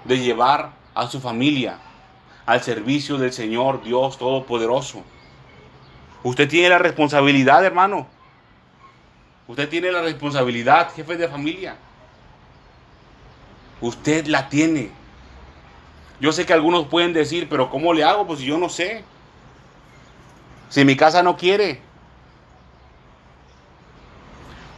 de 0.05 0.19
llevar 0.19 0.69
a 0.93 1.07
su 1.07 1.19
familia 1.19 1.79
al 2.45 2.61
servicio 2.61 3.17
del 3.17 3.33
Señor 3.33 3.83
Dios 3.83 4.19
Todopoderoso. 4.19 5.03
Usted 6.23 6.47
tiene 6.47 6.69
la 6.69 6.77
responsabilidad, 6.77 7.65
hermano. 7.65 8.07
Usted 9.47 9.67
tiene 9.67 9.91
la 9.91 10.03
responsabilidad, 10.03 10.93
jefe 10.93 11.17
de 11.17 11.27
familia. 11.27 11.77
Usted 13.81 14.25
la 14.27 14.49
tiene. 14.49 14.91
Yo 16.19 16.31
sé 16.31 16.45
que 16.45 16.53
algunos 16.53 16.87
pueden 16.87 17.13
decir, 17.13 17.47
pero 17.49 17.69
¿cómo 17.69 17.93
le 17.93 18.03
hago? 18.03 18.25
Pues 18.25 18.39
yo 18.39 18.57
no 18.57 18.69
sé. 18.69 19.03
Si 20.69 20.83
mi 20.83 20.95
casa 20.95 21.21
no 21.21 21.37
quiere. 21.37 21.79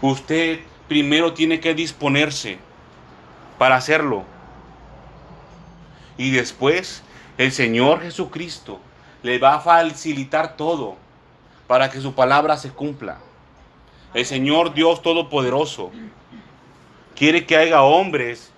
Usted 0.02 0.60
primero 0.88 1.34
tiene 1.34 1.60
que 1.60 1.74
disponerse 1.74 2.58
para 3.58 3.76
hacerlo. 3.76 4.24
Y 6.18 6.32
después 6.32 7.04
el 7.38 7.52
Señor 7.52 8.02
Jesucristo 8.02 8.80
le 9.24 9.40
va 9.40 9.56
a 9.56 9.60
facilitar 9.60 10.58
todo 10.58 10.96
para 11.68 11.90
que 11.90 12.02
su 12.02 12.14
palabra 12.14 12.58
se 12.58 12.72
cumpla. 12.72 13.20
El 14.14 14.26
Señor 14.26 14.74
Dios 14.74 15.02
Todopoderoso 15.02 15.92
quiere 17.16 17.46
que 17.46 17.56
haya 17.56 17.82
hombres 17.84 18.52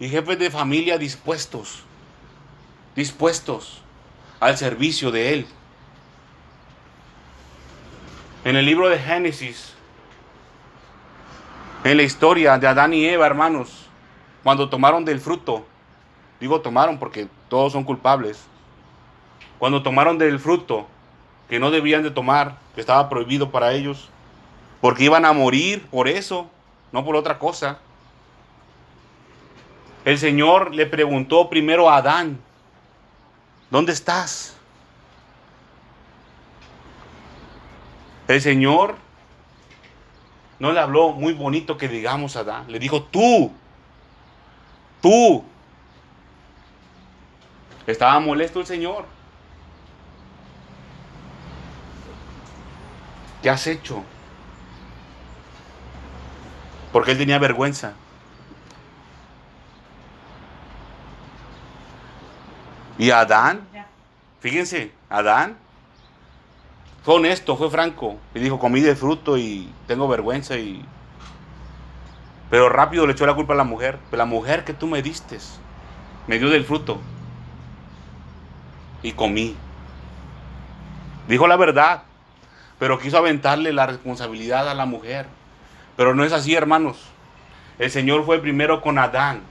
y 0.00 0.08
jefes 0.08 0.38
de 0.38 0.50
familia 0.50 0.98
dispuestos, 0.98 1.82
dispuestos 2.94 3.82
al 4.40 4.56
servicio 4.56 5.10
de 5.10 5.34
Él. 5.34 5.46
En 8.44 8.56
el 8.56 8.64
libro 8.64 8.88
de 8.88 8.98
Génesis, 8.98 9.74
en 11.84 11.96
la 11.96 12.02
historia 12.02 12.58
de 12.58 12.66
Adán 12.66 12.94
y 12.94 13.04
Eva, 13.04 13.26
hermanos, 13.26 13.86
cuando 14.42 14.68
tomaron 14.68 15.04
del 15.04 15.20
fruto, 15.20 15.66
digo 16.40 16.60
tomaron 16.60 16.98
porque 16.98 17.28
todos 17.48 17.72
son 17.72 17.84
culpables, 17.84 18.44
cuando 19.58 19.82
tomaron 19.82 20.18
del 20.18 20.38
fruto 20.38 20.86
que 21.48 21.58
no 21.58 21.70
debían 21.70 22.02
de 22.02 22.10
tomar, 22.10 22.58
que 22.74 22.80
estaba 22.80 23.08
prohibido 23.08 23.50
para 23.50 23.72
ellos, 23.72 24.08
porque 24.80 25.04
iban 25.04 25.24
a 25.24 25.32
morir 25.32 25.86
por 25.90 26.06
eso, 26.06 26.48
no 26.92 27.04
por 27.04 27.16
otra 27.16 27.38
cosa. 27.38 27.78
El 30.04 30.18
Señor 30.18 30.74
le 30.74 30.86
preguntó 30.86 31.50
primero 31.50 31.90
a 31.90 31.96
Adán, 31.96 32.40
¿dónde 33.70 33.92
estás? 33.92 34.56
El 38.26 38.40
Señor 38.40 38.96
no 40.58 40.72
le 40.72 40.80
habló 40.80 41.12
muy 41.12 41.32
bonito 41.32 41.76
que 41.76 41.88
digamos 41.88 42.36
a 42.36 42.40
Adán, 42.40 42.70
le 42.70 42.78
dijo, 42.78 43.02
tú, 43.04 43.52
tú. 45.00 45.44
Estaba 47.86 48.20
molesto 48.20 48.60
el 48.60 48.66
Señor. 48.66 49.06
¿Qué 53.42 53.48
has 53.48 53.66
hecho? 53.66 54.02
Porque 56.92 57.12
él 57.12 57.18
tenía 57.18 57.38
vergüenza. 57.38 57.94
Y 62.98 63.12
Adán, 63.12 63.66
fíjense, 64.40 64.92
Adán 65.08 65.56
fue 67.04 67.14
honesto, 67.14 67.56
fue 67.56 67.70
franco. 67.70 68.18
Y 68.34 68.40
dijo, 68.40 68.58
comí 68.58 68.80
de 68.80 68.96
fruto 68.96 69.38
y 69.38 69.72
tengo 69.86 70.08
vergüenza. 70.08 70.56
y 70.56 70.84
Pero 72.50 72.68
rápido 72.68 73.06
le 73.06 73.12
echó 73.12 73.24
la 73.24 73.34
culpa 73.34 73.54
a 73.54 73.56
la 73.56 73.64
mujer. 73.64 73.98
La 74.10 74.24
mujer 74.24 74.64
que 74.64 74.74
tú 74.74 74.88
me 74.88 75.00
diste, 75.00 75.38
me 76.26 76.38
dio 76.38 76.50
del 76.50 76.64
fruto. 76.64 77.00
Y 79.02 79.12
comí. 79.12 79.56
Dijo 81.28 81.46
la 81.46 81.56
verdad, 81.56 82.02
pero 82.78 82.98
quiso 82.98 83.18
aventarle 83.18 83.72
la 83.72 83.86
responsabilidad 83.86 84.68
a 84.68 84.74
la 84.74 84.86
mujer. 84.86 85.26
Pero 85.96 86.14
no 86.14 86.24
es 86.24 86.32
así, 86.32 86.54
hermanos. 86.54 86.96
El 87.78 87.90
Señor 87.92 88.24
fue 88.24 88.40
primero 88.40 88.80
con 88.82 88.98
Adán 88.98 89.42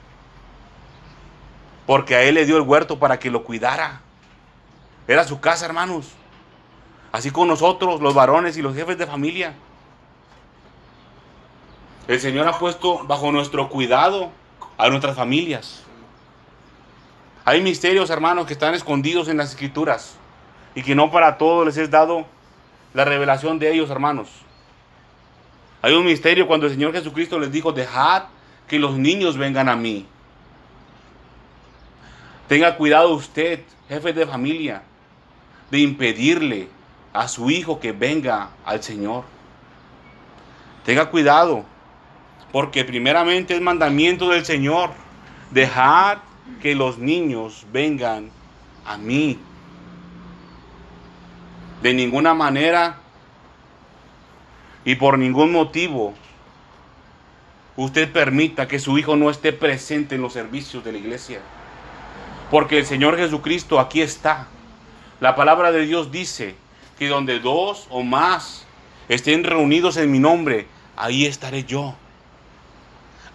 porque 1.87 2.15
a 2.15 2.23
él 2.23 2.35
le 2.35 2.45
dio 2.45 2.57
el 2.57 2.63
huerto 2.63 2.99
para 2.99 3.17
que 3.17 3.31
lo 3.31 3.43
cuidara. 3.43 4.01
Era 5.07 5.23
su 5.23 5.39
casa, 5.39 5.65
hermanos. 5.65 6.09
Así 7.13 7.31
con 7.31 7.47
nosotros, 7.47 8.01
los 8.01 8.13
varones 8.13 8.57
y 8.57 8.61
los 8.61 8.75
jefes 8.75 8.97
de 8.97 9.07
familia. 9.07 9.55
El 12.07 12.19
Señor 12.19 12.47
ha 12.47 12.59
puesto 12.59 13.05
bajo 13.05 13.31
nuestro 13.31 13.69
cuidado 13.69 14.29
a 14.77 14.89
nuestras 14.89 15.15
familias. 15.15 15.83
Hay 17.45 17.61
misterios, 17.61 18.09
hermanos, 18.09 18.45
que 18.45 18.53
están 18.53 18.75
escondidos 18.75 19.29
en 19.29 19.37
las 19.37 19.51
escrituras 19.51 20.17
y 20.75 20.83
que 20.83 20.93
no 20.93 21.09
para 21.09 21.37
todos 21.37 21.65
les 21.65 21.77
es 21.77 21.89
dado 21.89 22.25
la 22.93 23.05
revelación 23.05 23.59
de 23.59 23.71
ellos, 23.71 23.89
hermanos. 23.89 24.27
Hay 25.81 25.93
un 25.93 26.05
misterio 26.05 26.47
cuando 26.47 26.65
el 26.65 26.73
Señor 26.73 26.91
Jesucristo 26.91 27.39
les 27.39 27.51
dijo, 27.51 27.71
dejad 27.71 28.23
que 28.67 28.77
los 28.77 28.97
niños 28.97 29.37
vengan 29.37 29.69
a 29.69 29.77
mí. 29.77 30.05
Tenga 32.47 32.77
cuidado 32.77 33.13
usted, 33.13 33.61
jefe 33.89 34.13
de 34.13 34.25
familia, 34.25 34.83
de 35.69 35.79
impedirle 35.79 36.69
a 37.11 37.27
su 37.27 37.49
hijo 37.49 37.79
que 37.79 37.91
venga 37.91 38.51
al 38.63 38.81
Señor. 38.81 39.25
Tenga 40.85 41.09
cuidado, 41.09 41.65
porque 42.53 42.85
primeramente 42.85 43.55
es 43.55 43.61
mandamiento 43.61 44.29
del 44.29 44.45
Señor 44.45 44.91
dejar 45.51 46.21
que 46.61 46.73
los 46.75 46.97
niños 46.97 47.65
vengan 47.73 48.29
a 48.85 48.97
mí. 48.97 49.37
De 51.81 51.93
ninguna 51.93 52.33
manera 52.33 52.99
y 54.85 54.95
por 54.95 55.19
ningún 55.19 55.51
motivo 55.51 56.13
usted 57.75 58.11
permita 58.11 58.67
que 58.67 58.79
su 58.79 58.97
hijo 58.97 59.17
no 59.17 59.29
esté 59.29 59.51
presente 59.51 60.15
en 60.15 60.21
los 60.21 60.33
servicios 60.33 60.83
de 60.83 60.93
la 60.93 60.97
iglesia. 60.97 61.41
Porque 62.49 62.79
el 62.79 62.85
Señor 62.85 63.17
Jesucristo 63.17 63.79
aquí 63.79 64.01
está. 64.01 64.47
La 65.19 65.35
palabra 65.35 65.71
de 65.71 65.85
Dios 65.85 66.11
dice 66.11 66.55
que 66.97 67.07
donde 67.07 67.39
dos 67.39 67.87
o 67.89 68.03
más 68.03 68.65
estén 69.09 69.43
reunidos 69.43 69.97
en 69.97 70.11
mi 70.11 70.19
nombre, 70.19 70.67
ahí 70.95 71.25
estaré 71.25 71.63
yo. 71.63 71.95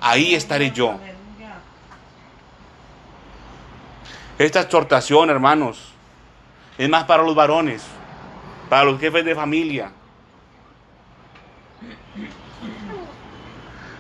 Ahí 0.01 0.35
estaré 0.35 0.71
yo. 0.71 0.99
Esta 4.39 4.63
exhortación, 4.63 5.31
hermanos, 5.31 5.93
es 6.79 6.89
más 6.89 7.05
para 7.05 7.23
los 7.23 7.35
varones, 7.35 7.85
para 8.69 8.85
los 8.85 8.99
jefes 8.99 9.25
de 9.25 9.35
familia. 9.35 9.93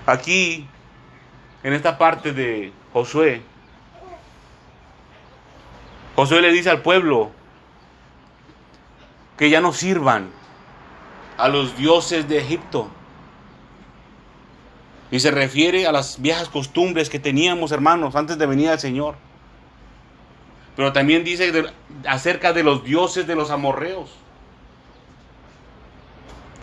Aquí, 0.07 0.67
en 1.63 1.73
esta 1.75 1.97
parte 1.97 2.33
de 2.33 2.73
Josué, 2.93 3.43
Josué 6.15 6.43
le 6.43 6.53
dice 6.53 6.71
al 6.71 6.83
pueblo 6.83 7.31
que 9.39 9.49
ya 9.49 9.61
no 9.61 9.73
sirvan 9.73 10.31
a 11.39 11.49
los 11.49 11.77
dioses 11.77 12.29
de 12.29 12.39
Egipto. 12.39 12.89
Y 15.11 15.21
se 15.21 15.31
refiere 15.31 15.87
a 15.87 15.93
las 15.93 16.21
viejas 16.21 16.49
costumbres 16.49 17.11
que 17.11 17.19
teníamos, 17.19 17.73
hermanos, 17.73 18.15
antes 18.15 18.39
de 18.39 18.47
venir 18.47 18.71
al 18.71 18.79
Señor. 18.81 19.17
Pero 20.77 20.93
también 20.93 21.25
dice 21.25 21.53
acerca 22.07 22.53
de 22.53 22.63
los 22.63 22.85
dioses 22.85 23.27
de 23.27 23.35
los 23.35 23.51
amorreos. 23.51 24.11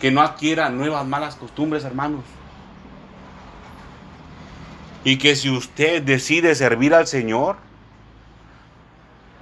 Que 0.00 0.10
no 0.10 0.20
adquieran 0.20 0.78
nuevas 0.78 1.06
malas 1.06 1.36
costumbres, 1.36 1.84
hermanos. 1.84 2.24
Y 5.04 5.18
que 5.18 5.36
si 5.36 5.50
usted 5.50 6.02
decide 6.02 6.54
servir 6.54 6.94
al 6.94 7.06
Señor, 7.06 7.56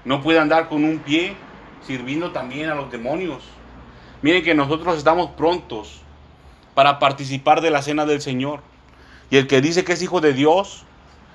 no 0.08 0.22
puede 0.22 0.38
andar 0.38 0.70
con 0.70 0.84
un 0.84 1.00
pie 1.00 1.36
sirviendo 1.86 2.32
también 2.32 2.70
a 2.70 2.74
los 2.74 2.90
demonios. 2.90 3.42
Miren 4.22 4.42
que 4.42 4.54
nosotros 4.54 4.96
estamos 4.96 5.32
prontos 5.32 6.00
para 6.74 6.98
participar 6.98 7.60
de 7.60 7.70
la 7.70 7.82
cena 7.82 8.06
del 8.06 8.22
Señor. 8.22 8.62
Y 9.28 9.36
el 9.36 9.46
que 9.46 9.60
dice 9.60 9.84
que 9.84 9.92
es 9.92 10.00
hijo 10.00 10.22
de 10.22 10.32
Dios 10.32 10.84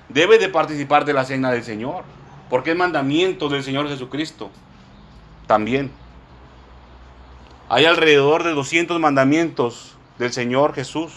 debe 0.08 0.40
de 0.40 0.48
participar 0.48 1.04
de 1.04 1.12
la 1.12 1.24
cena 1.24 1.52
del 1.52 1.62
Señor. 1.62 2.02
Porque 2.50 2.72
es 2.72 2.76
mandamiento 2.76 3.48
del 3.48 3.62
Señor 3.62 3.88
Jesucristo. 3.88 4.50
También. 5.46 5.92
Hay 7.68 7.84
alrededor 7.84 8.42
de 8.42 8.54
200 8.54 8.98
mandamientos 8.98 9.96
del 10.18 10.32
Señor 10.32 10.74
Jesús. 10.74 11.12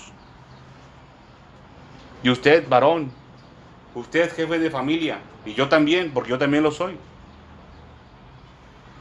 Y 2.21 2.29
usted, 2.29 2.69
varón, 2.69 3.11
usted 3.95 4.31
jefe 4.31 4.59
de 4.59 4.69
familia, 4.69 5.17
y 5.43 5.55
yo 5.55 5.67
también, 5.69 6.11
porque 6.13 6.29
yo 6.29 6.37
también 6.37 6.61
lo 6.61 6.69
soy. 6.69 6.99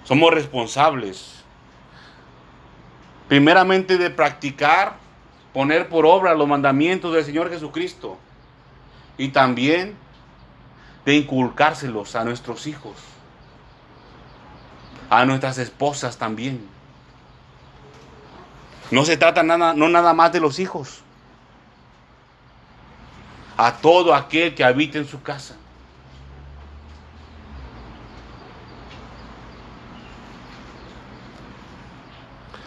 Somos 0.06 0.32
responsables. 0.32 1.42
Primeramente 3.28 3.98
de 3.98 4.08
practicar, 4.08 4.96
poner 5.52 5.88
por 5.88 6.06
obra 6.06 6.34
los 6.34 6.46
mandamientos 6.46 7.12
del 7.12 7.24
Señor 7.24 7.50
Jesucristo. 7.50 8.16
Y 9.18 9.28
también 9.28 9.96
de 11.04 11.16
inculcárselos 11.16 12.14
a 12.14 12.24
nuestros 12.24 12.68
hijos. 12.68 12.94
A 15.10 15.24
nuestras 15.24 15.58
esposas 15.58 16.18
también. 16.18 16.68
No 18.92 19.04
se 19.04 19.16
trata 19.16 19.42
nada, 19.42 19.74
no 19.74 19.88
nada 19.88 20.14
más 20.14 20.32
de 20.32 20.38
los 20.38 20.60
hijos. 20.60 21.00
A 23.56 23.72
todo 23.78 24.14
aquel 24.14 24.54
que 24.54 24.62
habite 24.62 24.98
en 24.98 25.06
su 25.08 25.22
casa. 25.22 25.56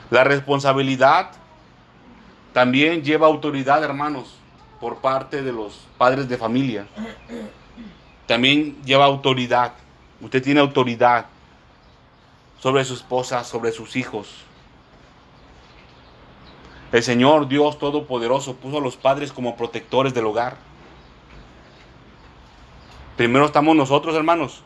La 0.10 0.24
responsabilidad 0.24 1.32
también 2.54 3.04
lleva 3.04 3.28
autoridad, 3.28 3.84
hermanos, 3.84 4.36
por 4.80 4.98
parte 4.98 5.42
de 5.42 5.52
los 5.52 5.86
padres 5.98 6.28
de 6.28 6.38
familia. 6.38 6.88
También 8.26 8.82
lleva 8.84 9.06
autoridad. 9.06 9.74
Usted 10.22 10.42
tiene 10.42 10.60
autoridad 10.60 11.28
sobre 12.60 12.84
su 12.86 12.94
esposa, 12.94 13.44
sobre 13.44 13.72
sus 13.72 13.96
hijos. 13.96 14.28
El 16.92 17.04
Señor 17.04 17.48
Dios 17.48 17.78
Todopoderoso 17.78 18.56
puso 18.56 18.80
a 18.80 18.82
los 18.82 18.98
padres 18.98 19.32
como 19.32 19.56
protectores 19.56 20.14
del 20.14 20.26
hogar. 20.26 20.58
Primero 23.16 23.46
estamos 23.46 23.76
nosotros, 23.76 24.16
hermanos. 24.16 24.64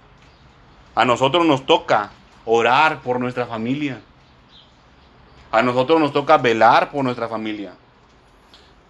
A 0.96 1.06
nosotros 1.06 1.46
nos 1.46 1.66
toca 1.66 2.12
orar 2.46 3.02
por 3.02 3.20
nuestra 3.20 3.46
familia. 3.46 4.02
A 5.54 5.62
nosotros 5.62 6.00
nos 6.00 6.12
toca 6.12 6.40
velar 6.40 6.90
por 6.90 7.04
nuestra 7.04 7.28
familia. 7.28 7.76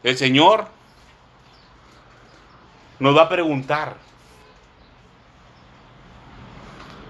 El 0.02 0.17
Señor 0.17 0.65
nos 2.99 3.17
va 3.17 3.23
a 3.23 3.30
preguntar, 3.30 3.97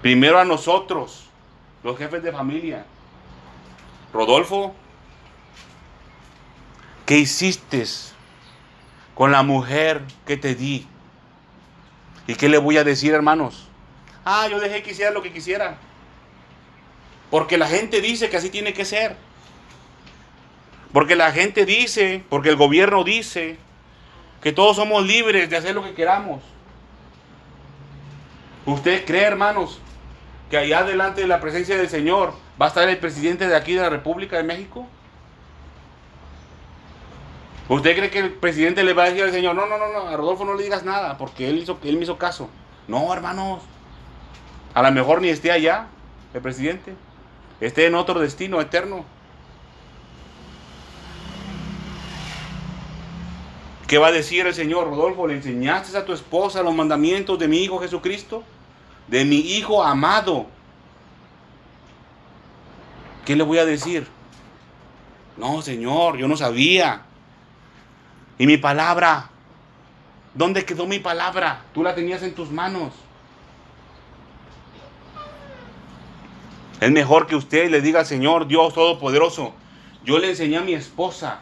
primero 0.02 0.40
a 0.40 0.44
nosotros, 0.44 1.28
los 1.84 1.96
jefes 1.96 2.20
de 2.24 2.32
familia, 2.32 2.84
Rodolfo, 4.12 4.74
¿qué 7.06 7.18
hiciste 7.18 7.84
con 9.14 9.30
la 9.30 9.44
mujer 9.44 10.02
que 10.26 10.36
te 10.36 10.56
di? 10.56 10.84
¿Y 12.26 12.34
qué 12.34 12.48
le 12.48 12.58
voy 12.58 12.76
a 12.76 12.82
decir, 12.82 13.14
hermanos? 13.14 13.68
Ah, 14.24 14.48
yo 14.50 14.58
dejé 14.58 14.82
que 14.82 14.90
hiciera 14.90 15.12
lo 15.12 15.22
que 15.22 15.32
quisiera. 15.32 15.76
Porque 17.30 17.56
la 17.56 17.68
gente 17.68 18.00
dice 18.00 18.28
que 18.28 18.36
así 18.36 18.50
tiene 18.50 18.72
que 18.72 18.84
ser. 18.84 19.16
Porque 20.94 21.16
la 21.16 21.32
gente 21.32 21.66
dice, 21.66 22.22
porque 22.30 22.50
el 22.50 22.56
gobierno 22.56 23.02
dice 23.02 23.58
que 24.40 24.52
todos 24.52 24.76
somos 24.76 25.04
libres 25.04 25.50
de 25.50 25.56
hacer 25.56 25.74
lo 25.74 25.82
que 25.82 25.92
queramos. 25.92 26.40
¿Usted 28.64 29.04
cree, 29.04 29.24
hermanos, 29.24 29.80
que 30.48 30.56
allá 30.56 30.84
delante 30.84 31.22
de 31.22 31.26
la 31.26 31.40
presencia 31.40 31.76
del 31.76 31.88
Señor 31.88 32.32
va 32.62 32.66
a 32.66 32.68
estar 32.68 32.88
el 32.88 32.98
presidente 32.98 33.48
de 33.48 33.56
aquí 33.56 33.74
de 33.74 33.82
la 33.82 33.90
República 33.90 34.36
de 34.36 34.44
México? 34.44 34.86
¿Usted 37.68 37.96
cree 37.96 38.10
que 38.10 38.20
el 38.20 38.30
presidente 38.30 38.84
le 38.84 38.92
va 38.92 39.02
a 39.02 39.06
decir 39.06 39.24
al 39.24 39.32
Señor, 39.32 39.56
no, 39.56 39.66
no, 39.66 39.76
no, 39.76 39.92
no, 39.92 40.06
a 40.06 40.16
Rodolfo 40.16 40.44
no 40.44 40.54
le 40.54 40.62
digas 40.62 40.84
nada, 40.84 41.18
porque 41.18 41.50
él, 41.50 41.58
hizo, 41.58 41.76
él 41.82 41.96
me 41.96 42.04
hizo 42.04 42.18
caso? 42.18 42.48
No, 42.86 43.12
hermanos. 43.12 43.64
A 44.72 44.80
lo 44.80 44.92
mejor 44.92 45.20
ni 45.20 45.28
esté 45.28 45.50
allá 45.50 45.88
el 46.32 46.40
presidente. 46.40 46.94
Esté 47.60 47.86
en 47.86 47.96
otro 47.96 48.20
destino 48.20 48.60
eterno. 48.60 49.04
¿Qué 53.86 53.98
va 53.98 54.08
a 54.08 54.12
decir 54.12 54.46
el 54.46 54.54
Señor? 54.54 54.88
Rodolfo, 54.88 55.26
¿le 55.26 55.34
enseñaste 55.34 55.96
a 55.96 56.04
tu 56.04 56.12
esposa 56.12 56.62
los 56.62 56.74
mandamientos 56.74 57.38
de 57.38 57.48
mi 57.48 57.58
Hijo 57.58 57.78
Jesucristo? 57.78 58.42
De 59.08 59.24
mi 59.24 59.36
Hijo 59.36 59.82
amado. 59.82 60.46
¿Qué 63.26 63.36
le 63.36 63.42
voy 63.42 63.58
a 63.58 63.64
decir? 63.64 64.06
No, 65.36 65.60
Señor, 65.60 66.16
yo 66.16 66.28
no 66.28 66.36
sabía. 66.36 67.02
¿Y 68.38 68.46
mi 68.46 68.56
palabra? 68.56 69.30
¿Dónde 70.34 70.64
quedó 70.64 70.86
mi 70.86 70.98
palabra? 70.98 71.62
Tú 71.72 71.82
la 71.82 71.94
tenías 71.94 72.22
en 72.22 72.34
tus 72.34 72.50
manos. 72.50 72.92
Es 76.80 76.90
mejor 76.90 77.26
que 77.26 77.36
usted 77.36 77.70
le 77.70 77.80
diga 77.80 78.04
Señor, 78.04 78.46
Dios 78.46 78.74
Todopoderoso, 78.74 79.54
yo 80.04 80.18
le 80.18 80.30
enseñé 80.30 80.58
a 80.58 80.62
mi 80.62 80.74
esposa 80.74 81.40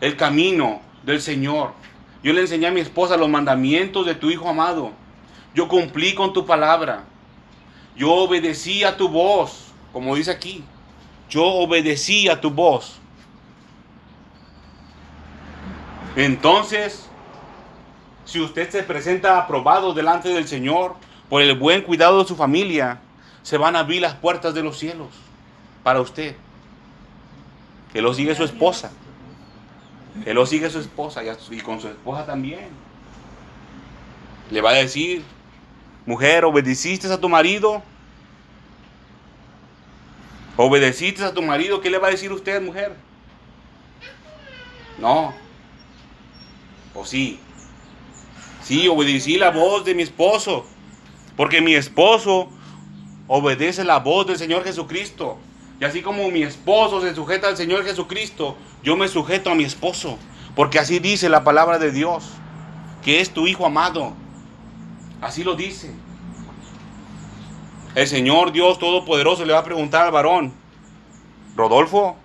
el 0.00 0.16
camino 0.16 0.80
del 1.04 1.20
Señor. 1.20 1.72
Yo 2.22 2.32
le 2.32 2.40
enseñé 2.40 2.66
a 2.66 2.70
mi 2.70 2.80
esposa 2.80 3.16
los 3.16 3.28
mandamientos 3.28 4.06
de 4.06 4.14
tu 4.14 4.30
Hijo 4.30 4.48
amado. 4.48 4.92
Yo 5.54 5.68
cumplí 5.68 6.14
con 6.14 6.32
tu 6.32 6.46
palabra. 6.46 7.04
Yo 7.96 8.10
obedecí 8.12 8.82
a 8.82 8.96
tu 8.96 9.08
voz, 9.08 9.66
como 9.92 10.16
dice 10.16 10.30
aquí. 10.30 10.64
Yo 11.28 11.44
obedecí 11.44 12.28
a 12.28 12.40
tu 12.40 12.50
voz. 12.50 12.98
Entonces, 16.16 17.08
si 18.24 18.40
usted 18.40 18.70
se 18.70 18.82
presenta 18.82 19.38
aprobado 19.38 19.92
delante 19.92 20.28
del 20.30 20.48
Señor 20.48 20.96
por 21.28 21.42
el 21.42 21.56
buen 21.58 21.82
cuidado 21.82 22.20
de 22.20 22.28
su 22.28 22.36
familia, 22.36 23.00
se 23.42 23.58
van 23.58 23.76
a 23.76 23.80
abrir 23.80 24.00
las 24.00 24.14
puertas 24.14 24.54
de 24.54 24.62
los 24.62 24.78
cielos 24.78 25.08
para 25.82 26.00
usted. 26.00 26.36
Que 27.92 28.00
lo 28.00 28.14
sigue 28.14 28.34
su 28.34 28.44
esposa. 28.44 28.90
Que 30.22 30.32
lo 30.32 30.46
sigue 30.46 30.70
su 30.70 30.78
esposa 30.78 31.22
y 31.50 31.60
con 31.60 31.80
su 31.80 31.88
esposa 31.88 32.24
también. 32.24 32.68
Le 34.50 34.60
va 34.60 34.70
a 34.70 34.74
decir, 34.74 35.24
mujer, 36.06 36.44
obedeciste 36.44 37.12
a 37.12 37.20
tu 37.20 37.28
marido. 37.28 37.82
Obedeciste 40.56 41.24
a 41.24 41.34
tu 41.34 41.42
marido. 41.42 41.80
¿Qué 41.80 41.90
le 41.90 41.98
va 41.98 42.08
a 42.08 42.10
decir 42.12 42.30
usted, 42.30 42.62
mujer? 42.62 42.94
No. 44.98 45.34
¿O 46.94 47.04
sí? 47.04 47.40
Sí, 48.62 48.86
obedecí 48.86 49.36
la 49.36 49.50
voz 49.50 49.84
de 49.84 49.94
mi 49.94 50.02
esposo. 50.04 50.64
Porque 51.36 51.60
mi 51.60 51.74
esposo 51.74 52.48
obedece 53.26 53.84
la 53.84 53.98
voz 53.98 54.26
del 54.26 54.38
Señor 54.38 54.62
Jesucristo. 54.62 55.38
Y 55.80 55.84
así 55.84 56.02
como 56.02 56.30
mi 56.30 56.42
esposo 56.42 57.00
se 57.00 57.14
sujeta 57.14 57.48
al 57.48 57.56
Señor 57.56 57.84
Jesucristo, 57.84 58.56
yo 58.84 58.96
me 58.96 59.08
sujeto 59.08 59.50
a 59.50 59.54
mi 59.54 59.64
esposo. 59.64 60.18
Porque 60.54 60.78
así 60.78 61.00
dice 61.00 61.28
la 61.28 61.42
palabra 61.42 61.78
de 61.80 61.90
Dios, 61.90 62.30
que 63.02 63.20
es 63.20 63.30
tu 63.30 63.48
Hijo 63.48 63.66
amado. 63.66 64.12
Así 65.20 65.42
lo 65.42 65.56
dice. 65.56 65.92
El 67.94 68.06
Señor 68.06 68.52
Dios 68.52 68.78
Todopoderoso 68.78 69.44
le 69.44 69.52
va 69.52 69.60
a 69.60 69.64
preguntar 69.64 70.04
al 70.04 70.12
varón, 70.12 70.52
Rodolfo, 71.56 72.16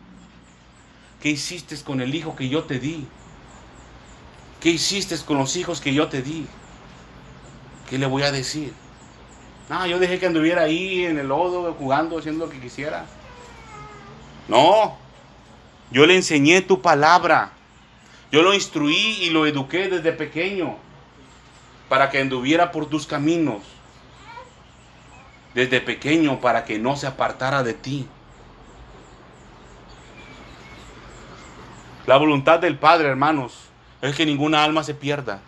¿qué 1.22 1.30
hiciste 1.30 1.78
con 1.84 2.02
el 2.02 2.14
hijo 2.16 2.36
que 2.36 2.50
yo 2.50 2.64
te 2.64 2.80
di? 2.80 3.06
¿Qué 4.60 4.70
hiciste 4.70 5.16
con 5.26 5.38
los 5.38 5.56
hijos 5.56 5.80
que 5.80 5.94
yo 5.94 6.08
te 6.08 6.24
di? 6.24 6.48
¿Qué 7.88 8.00
le 8.00 8.08
voy 8.08 8.24
a 8.24 8.32
decir? 8.32 8.74
No, 9.70 9.86
yo 9.86 10.00
dejé 10.00 10.20
que 10.20 10.26
anduviera 10.26 10.64
ahí 10.64 11.06
en 11.06 11.20
el 11.20 11.28
lodo, 11.28 11.74
jugando, 11.76 12.18
haciendo 12.18 12.46
lo 12.46 12.52
que 12.52 12.60
quisiera. 12.60 13.06
No, 14.48 14.98
yo 15.92 16.06
le 16.06 16.16
enseñé 16.16 16.62
tu 16.62 16.82
palabra. 16.82 17.52
Yo 18.32 18.44
lo 18.44 18.54
instruí 18.54 19.18
y 19.22 19.32
lo 19.32 19.48
eduqué 19.48 19.90
desde 19.90 20.12
pequeño 20.12 20.78
para 21.88 22.10
que 22.12 22.22
anduviera 22.22 22.72
por 22.72 22.88
tus 22.88 23.08
caminos. 23.08 23.64
Desde 25.56 25.82
pequeño 25.82 26.40
para 26.40 26.64
que 26.64 26.78
no 26.78 26.96
se 26.96 27.08
apartara 27.08 27.64
de 27.64 27.74
ti. 27.74 28.08
La 32.06 32.18
voluntad 32.18 32.60
del 32.60 32.78
Padre, 32.78 33.08
hermanos, 33.08 33.56
es 34.02 34.16
que 34.16 34.26
ninguna 34.26 34.64
alma 34.64 34.84
se 34.84 34.94
pierda. 34.94 35.42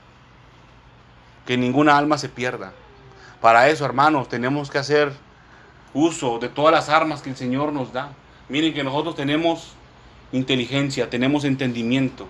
Que 1.45 1.55
ninguna 1.55 1.97
alma 1.97 2.17
se 2.17 2.29
pierda. 2.29 2.73
Para 3.41 3.69
eso, 3.69 3.85
hermanos, 3.85 4.27
tenemos 4.27 4.69
que 4.71 4.79
hacer 4.79 5.13
uso 5.93 6.39
de 6.39 6.49
todas 6.49 6.71
las 6.71 6.89
armas 6.89 7.21
que 7.21 7.29
el 7.29 7.35
Señor 7.35 7.73
nos 7.73 7.93
da. 7.93 8.13
Miren 8.49 8.73
que 8.73 8.83
nosotros 8.83 9.15
tenemos 9.15 9.75
inteligencia, 10.31 11.09
tenemos 11.09 11.43
entendimiento. 11.43 12.27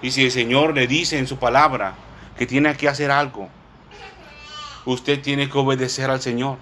Y 0.00 0.10
si 0.10 0.24
el 0.24 0.30
Señor 0.30 0.74
le 0.74 0.86
dice 0.86 1.18
en 1.18 1.26
su 1.26 1.38
palabra 1.38 1.94
que 2.36 2.46
tiene 2.46 2.76
que 2.76 2.88
hacer 2.88 3.10
algo, 3.10 3.48
usted 4.84 5.20
tiene 5.20 5.48
que 5.48 5.58
obedecer 5.58 6.10
al 6.10 6.20
Señor. 6.20 6.58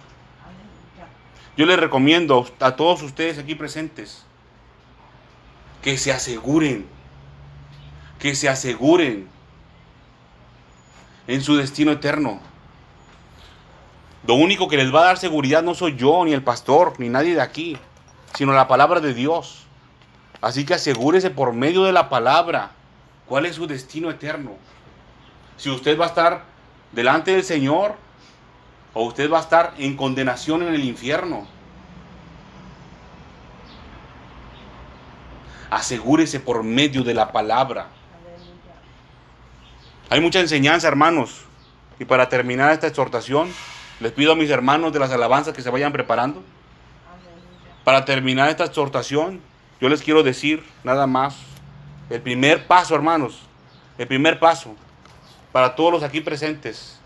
Yo 1.57 1.67
le 1.67 1.77
recomiendo 1.77 2.47
a 2.61 2.77
todos 2.77 3.03
ustedes 3.03 3.39
aquí 3.39 3.55
presentes 3.55 4.25
que 5.83 5.97
se 5.97 6.13
aseguren 6.13 6.87
que 8.21 8.35
se 8.35 8.49
aseguren 8.49 9.27
en 11.27 11.43
su 11.43 11.57
destino 11.57 11.91
eterno. 11.91 12.39
Lo 14.27 14.35
único 14.35 14.69
que 14.69 14.77
les 14.77 14.95
va 14.95 15.01
a 15.01 15.05
dar 15.07 15.19
seguridad 15.19 15.63
no 15.63 15.75
soy 15.75 15.97
yo, 15.97 16.25
ni 16.25 16.33
el 16.33 16.43
pastor, 16.43 16.93
ni 16.99 17.09
nadie 17.09 17.35
de 17.35 17.41
aquí, 17.41 17.79
sino 18.35 18.53
la 18.53 18.69
palabra 18.69 19.01
de 19.01 19.15
Dios. 19.15 19.67
Así 20.41 20.65
que 20.65 20.75
asegúrese 20.75 21.31
por 21.31 21.53
medio 21.53 21.85
de 21.85 21.93
la 21.93 22.09
palabra 22.09 22.71
cuál 23.27 23.47
es 23.47 23.57
su 23.57 23.67
destino 23.67 24.11
eterno. 24.11 24.53
Si 25.57 25.69
usted 25.69 25.99
va 25.99 26.07
a 26.07 26.09
estar 26.09 26.45
delante 26.93 27.33
del 27.33 27.45
Señor 27.45 27.97
o 28.95 29.05
usted 29.05 29.31
va 29.31 29.39
a 29.39 29.43
estar 29.43 29.75
en 29.79 29.97
condenación 29.97 30.63
en 30.63 30.75
el 30.75 30.85
infierno. 30.85 31.47
Asegúrese 35.71 36.41
por 36.41 36.65
medio 36.65 37.05
de 37.05 37.15
la 37.15 37.31
palabra. 37.31 37.89
Hay 40.09 40.21
mucha 40.21 40.41
enseñanza, 40.41 40.89
hermanos. 40.89 41.45
Y 42.01 42.05
para 42.05 42.29
terminar 42.29 42.73
esta 42.73 42.89
exhortación, 42.89 43.53
les 44.01 44.11
pido 44.11 44.33
a 44.33 44.35
mis 44.35 44.51
hermanos 44.51 44.93
de 44.93 44.99
las 44.99 45.13
alabanzas 45.13 45.55
que 45.55 45.63
se 45.63 45.71
vayan 45.71 45.93
preparando. 45.93 46.43
Para 47.85 48.05
terminar 48.05 48.49
esta 48.49 48.65
exhortación, 48.65 49.41
yo 49.81 49.89
les 49.89 50.03
quiero 50.03 50.23
decir 50.23 50.65
nada 50.85 51.07
más. 51.07 51.37
El 52.09 52.21
primer 52.21 52.67
paso, 52.67 52.95
hermanos, 52.95 53.41
el 53.97 54.07
primer 54.07 54.39
paso 54.39 54.75
para 55.53 55.75
todos 55.75 55.93
los 55.93 56.03
aquí 56.03 56.21
presentes 56.21 56.99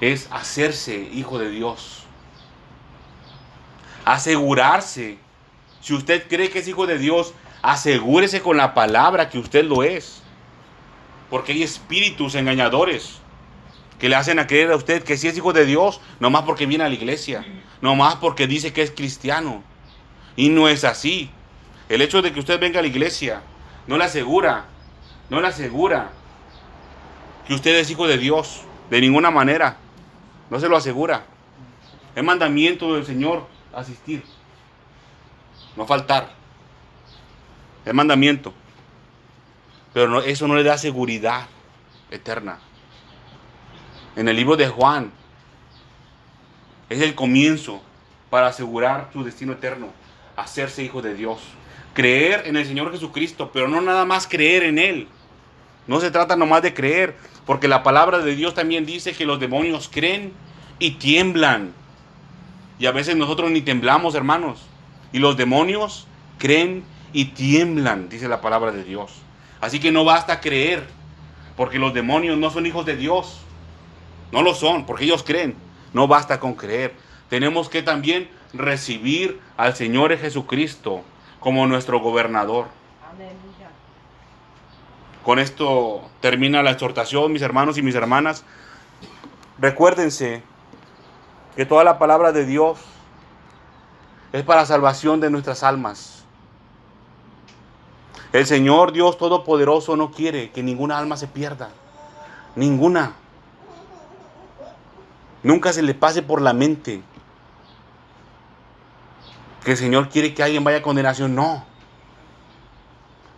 es 0.00 0.28
hacerse 0.30 0.96
hijo 1.12 1.38
de 1.38 1.50
Dios. 1.50 2.04
Asegurarse. 4.04 5.18
Si 5.80 5.94
usted 5.94 6.28
cree 6.28 6.50
que 6.50 6.60
es 6.60 6.68
hijo 6.68 6.86
de 6.86 6.98
Dios, 6.98 7.34
asegúrese 7.62 8.40
con 8.40 8.56
la 8.56 8.74
palabra 8.74 9.28
que 9.28 9.38
usted 9.38 9.64
lo 9.64 9.82
es. 9.82 10.22
Porque 11.30 11.52
hay 11.52 11.62
espíritus 11.62 12.34
engañadores 12.34 13.18
que 13.98 14.08
le 14.08 14.16
hacen 14.16 14.38
a 14.38 14.46
creer 14.46 14.70
a 14.70 14.76
usted 14.76 15.02
que 15.02 15.16
si 15.16 15.28
es 15.28 15.36
hijo 15.36 15.52
de 15.52 15.64
Dios, 15.64 16.00
nomás 16.20 16.42
porque 16.42 16.66
viene 16.66 16.84
a 16.84 16.88
la 16.88 16.94
iglesia, 16.94 17.44
nomás 17.80 18.16
porque 18.16 18.46
dice 18.46 18.72
que 18.72 18.82
es 18.82 18.90
cristiano. 18.90 19.62
Y 20.36 20.48
no 20.48 20.68
es 20.68 20.84
así. 20.84 21.30
El 21.88 22.02
hecho 22.02 22.22
de 22.22 22.32
que 22.32 22.40
usted 22.40 22.58
venga 22.58 22.78
a 22.78 22.82
la 22.82 22.88
iglesia 22.88 23.42
no 23.86 23.96
le 23.98 24.04
asegura, 24.04 24.64
no 25.30 25.40
le 25.40 25.48
asegura 25.48 26.10
que 27.46 27.54
usted 27.54 27.76
es 27.76 27.90
hijo 27.90 28.06
de 28.06 28.18
Dios, 28.18 28.62
de 28.90 29.00
ninguna 29.00 29.30
manera. 29.30 29.76
No 30.50 30.60
se 30.60 30.68
lo 30.68 30.76
asegura. 30.76 31.24
Es 32.14 32.22
mandamiento 32.22 32.94
del 32.94 33.04
Señor 33.04 33.46
asistir, 33.74 34.22
no 35.76 35.86
faltar. 35.86 36.30
Es 37.84 37.92
mandamiento. 37.92 38.54
Pero 39.92 40.22
eso 40.22 40.48
no 40.48 40.54
le 40.54 40.64
da 40.64 40.78
seguridad 40.78 41.46
eterna. 42.10 42.58
En 44.16 44.28
el 44.28 44.36
libro 44.36 44.56
de 44.56 44.68
Juan 44.68 45.12
es 46.88 47.00
el 47.00 47.14
comienzo 47.14 47.82
para 48.30 48.48
asegurar 48.48 49.10
su 49.12 49.24
destino 49.24 49.52
eterno, 49.52 49.88
hacerse 50.36 50.82
hijo 50.82 51.02
de 51.02 51.14
Dios, 51.14 51.38
creer 51.94 52.42
en 52.46 52.56
el 52.56 52.66
Señor 52.66 52.92
Jesucristo, 52.92 53.50
pero 53.52 53.68
no 53.68 53.80
nada 53.80 54.04
más 54.04 54.26
creer 54.26 54.64
en 54.64 54.78
Él. 54.78 55.08
No 55.86 56.00
se 56.00 56.10
trata 56.10 56.36
nomás 56.36 56.62
de 56.62 56.74
creer, 56.74 57.16
porque 57.46 57.68
la 57.68 57.82
palabra 57.82 58.18
de 58.18 58.34
Dios 58.34 58.54
también 58.54 58.86
dice 58.86 59.12
que 59.12 59.26
los 59.26 59.38
demonios 59.38 59.90
creen 59.92 60.32
y 60.78 60.92
tiemblan. 60.92 61.72
Y 62.78 62.86
a 62.86 62.92
veces 62.92 63.16
nosotros 63.16 63.50
ni 63.50 63.60
temblamos, 63.60 64.14
hermanos. 64.14 64.62
Y 65.12 65.18
los 65.18 65.36
demonios 65.36 66.06
creen 66.38 66.84
y 67.12 67.26
tiemblan, 67.26 68.08
dice 68.08 68.28
la 68.28 68.40
palabra 68.40 68.72
de 68.72 68.82
Dios. 68.82 69.12
Así 69.60 69.78
que 69.78 69.92
no 69.92 70.04
basta 70.04 70.40
creer, 70.40 70.84
porque 71.56 71.78
los 71.78 71.94
demonios 71.94 72.36
no 72.38 72.50
son 72.50 72.66
hijos 72.66 72.84
de 72.84 72.96
Dios. 72.96 73.40
No 74.32 74.42
lo 74.42 74.54
son, 74.54 74.86
porque 74.86 75.04
ellos 75.04 75.22
creen. 75.22 75.54
No 75.92 76.08
basta 76.08 76.40
con 76.40 76.54
creer. 76.54 76.94
Tenemos 77.28 77.68
que 77.68 77.82
también 77.82 78.28
recibir 78.54 79.40
al 79.56 79.74
Señor 79.74 80.16
Jesucristo 80.16 81.02
como 81.40 81.66
nuestro 81.66 82.00
gobernador. 82.00 82.66
Con 85.24 85.38
esto 85.38 86.02
termina 86.20 86.62
la 86.62 86.72
exhortación, 86.72 87.32
mis 87.32 87.42
hermanos 87.42 87.78
y 87.78 87.82
mis 87.82 87.94
hermanas. 87.94 88.44
Recuérdense 89.58 90.42
que 91.56 91.64
toda 91.64 91.84
la 91.84 91.98
palabra 91.98 92.32
de 92.32 92.44
Dios 92.44 92.78
es 94.32 94.42
para 94.42 94.66
salvación 94.66 95.20
de 95.20 95.30
nuestras 95.30 95.62
almas. 95.62 96.24
El 98.32 98.46
Señor 98.46 98.92
Dios 98.92 99.16
Todopoderoso 99.16 99.96
no 99.96 100.10
quiere 100.10 100.50
que 100.50 100.62
ninguna 100.62 100.98
alma 100.98 101.16
se 101.16 101.28
pierda. 101.28 101.70
Ninguna. 102.56 103.12
Nunca 105.42 105.72
se 105.72 105.82
le 105.82 105.94
pase 105.94 106.22
por 106.22 106.42
la 106.42 106.52
mente 106.52 107.02
que 109.64 109.72
el 109.72 109.76
Señor 109.78 110.10
quiere 110.10 110.34
que 110.34 110.42
alguien 110.42 110.62
vaya 110.62 110.78
a 110.78 110.82
condenación. 110.82 111.34
No. 111.34 111.64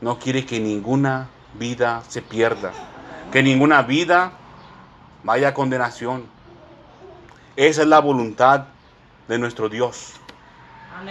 No 0.00 0.18
quiere 0.18 0.44
que 0.44 0.58
ninguna 0.58 1.28
vida 1.54 2.02
se 2.08 2.20
pierda. 2.20 2.72
Que 3.32 3.42
ninguna 3.42 3.82
vida 3.82 4.32
vaya 5.22 5.48
a 5.48 5.54
condenación. 5.54 6.26
Esa 7.54 7.82
es 7.82 7.88
la 7.88 8.00
voluntad 8.00 8.66
de 9.28 9.38
nuestro 9.38 9.68
Dios. 9.68 10.14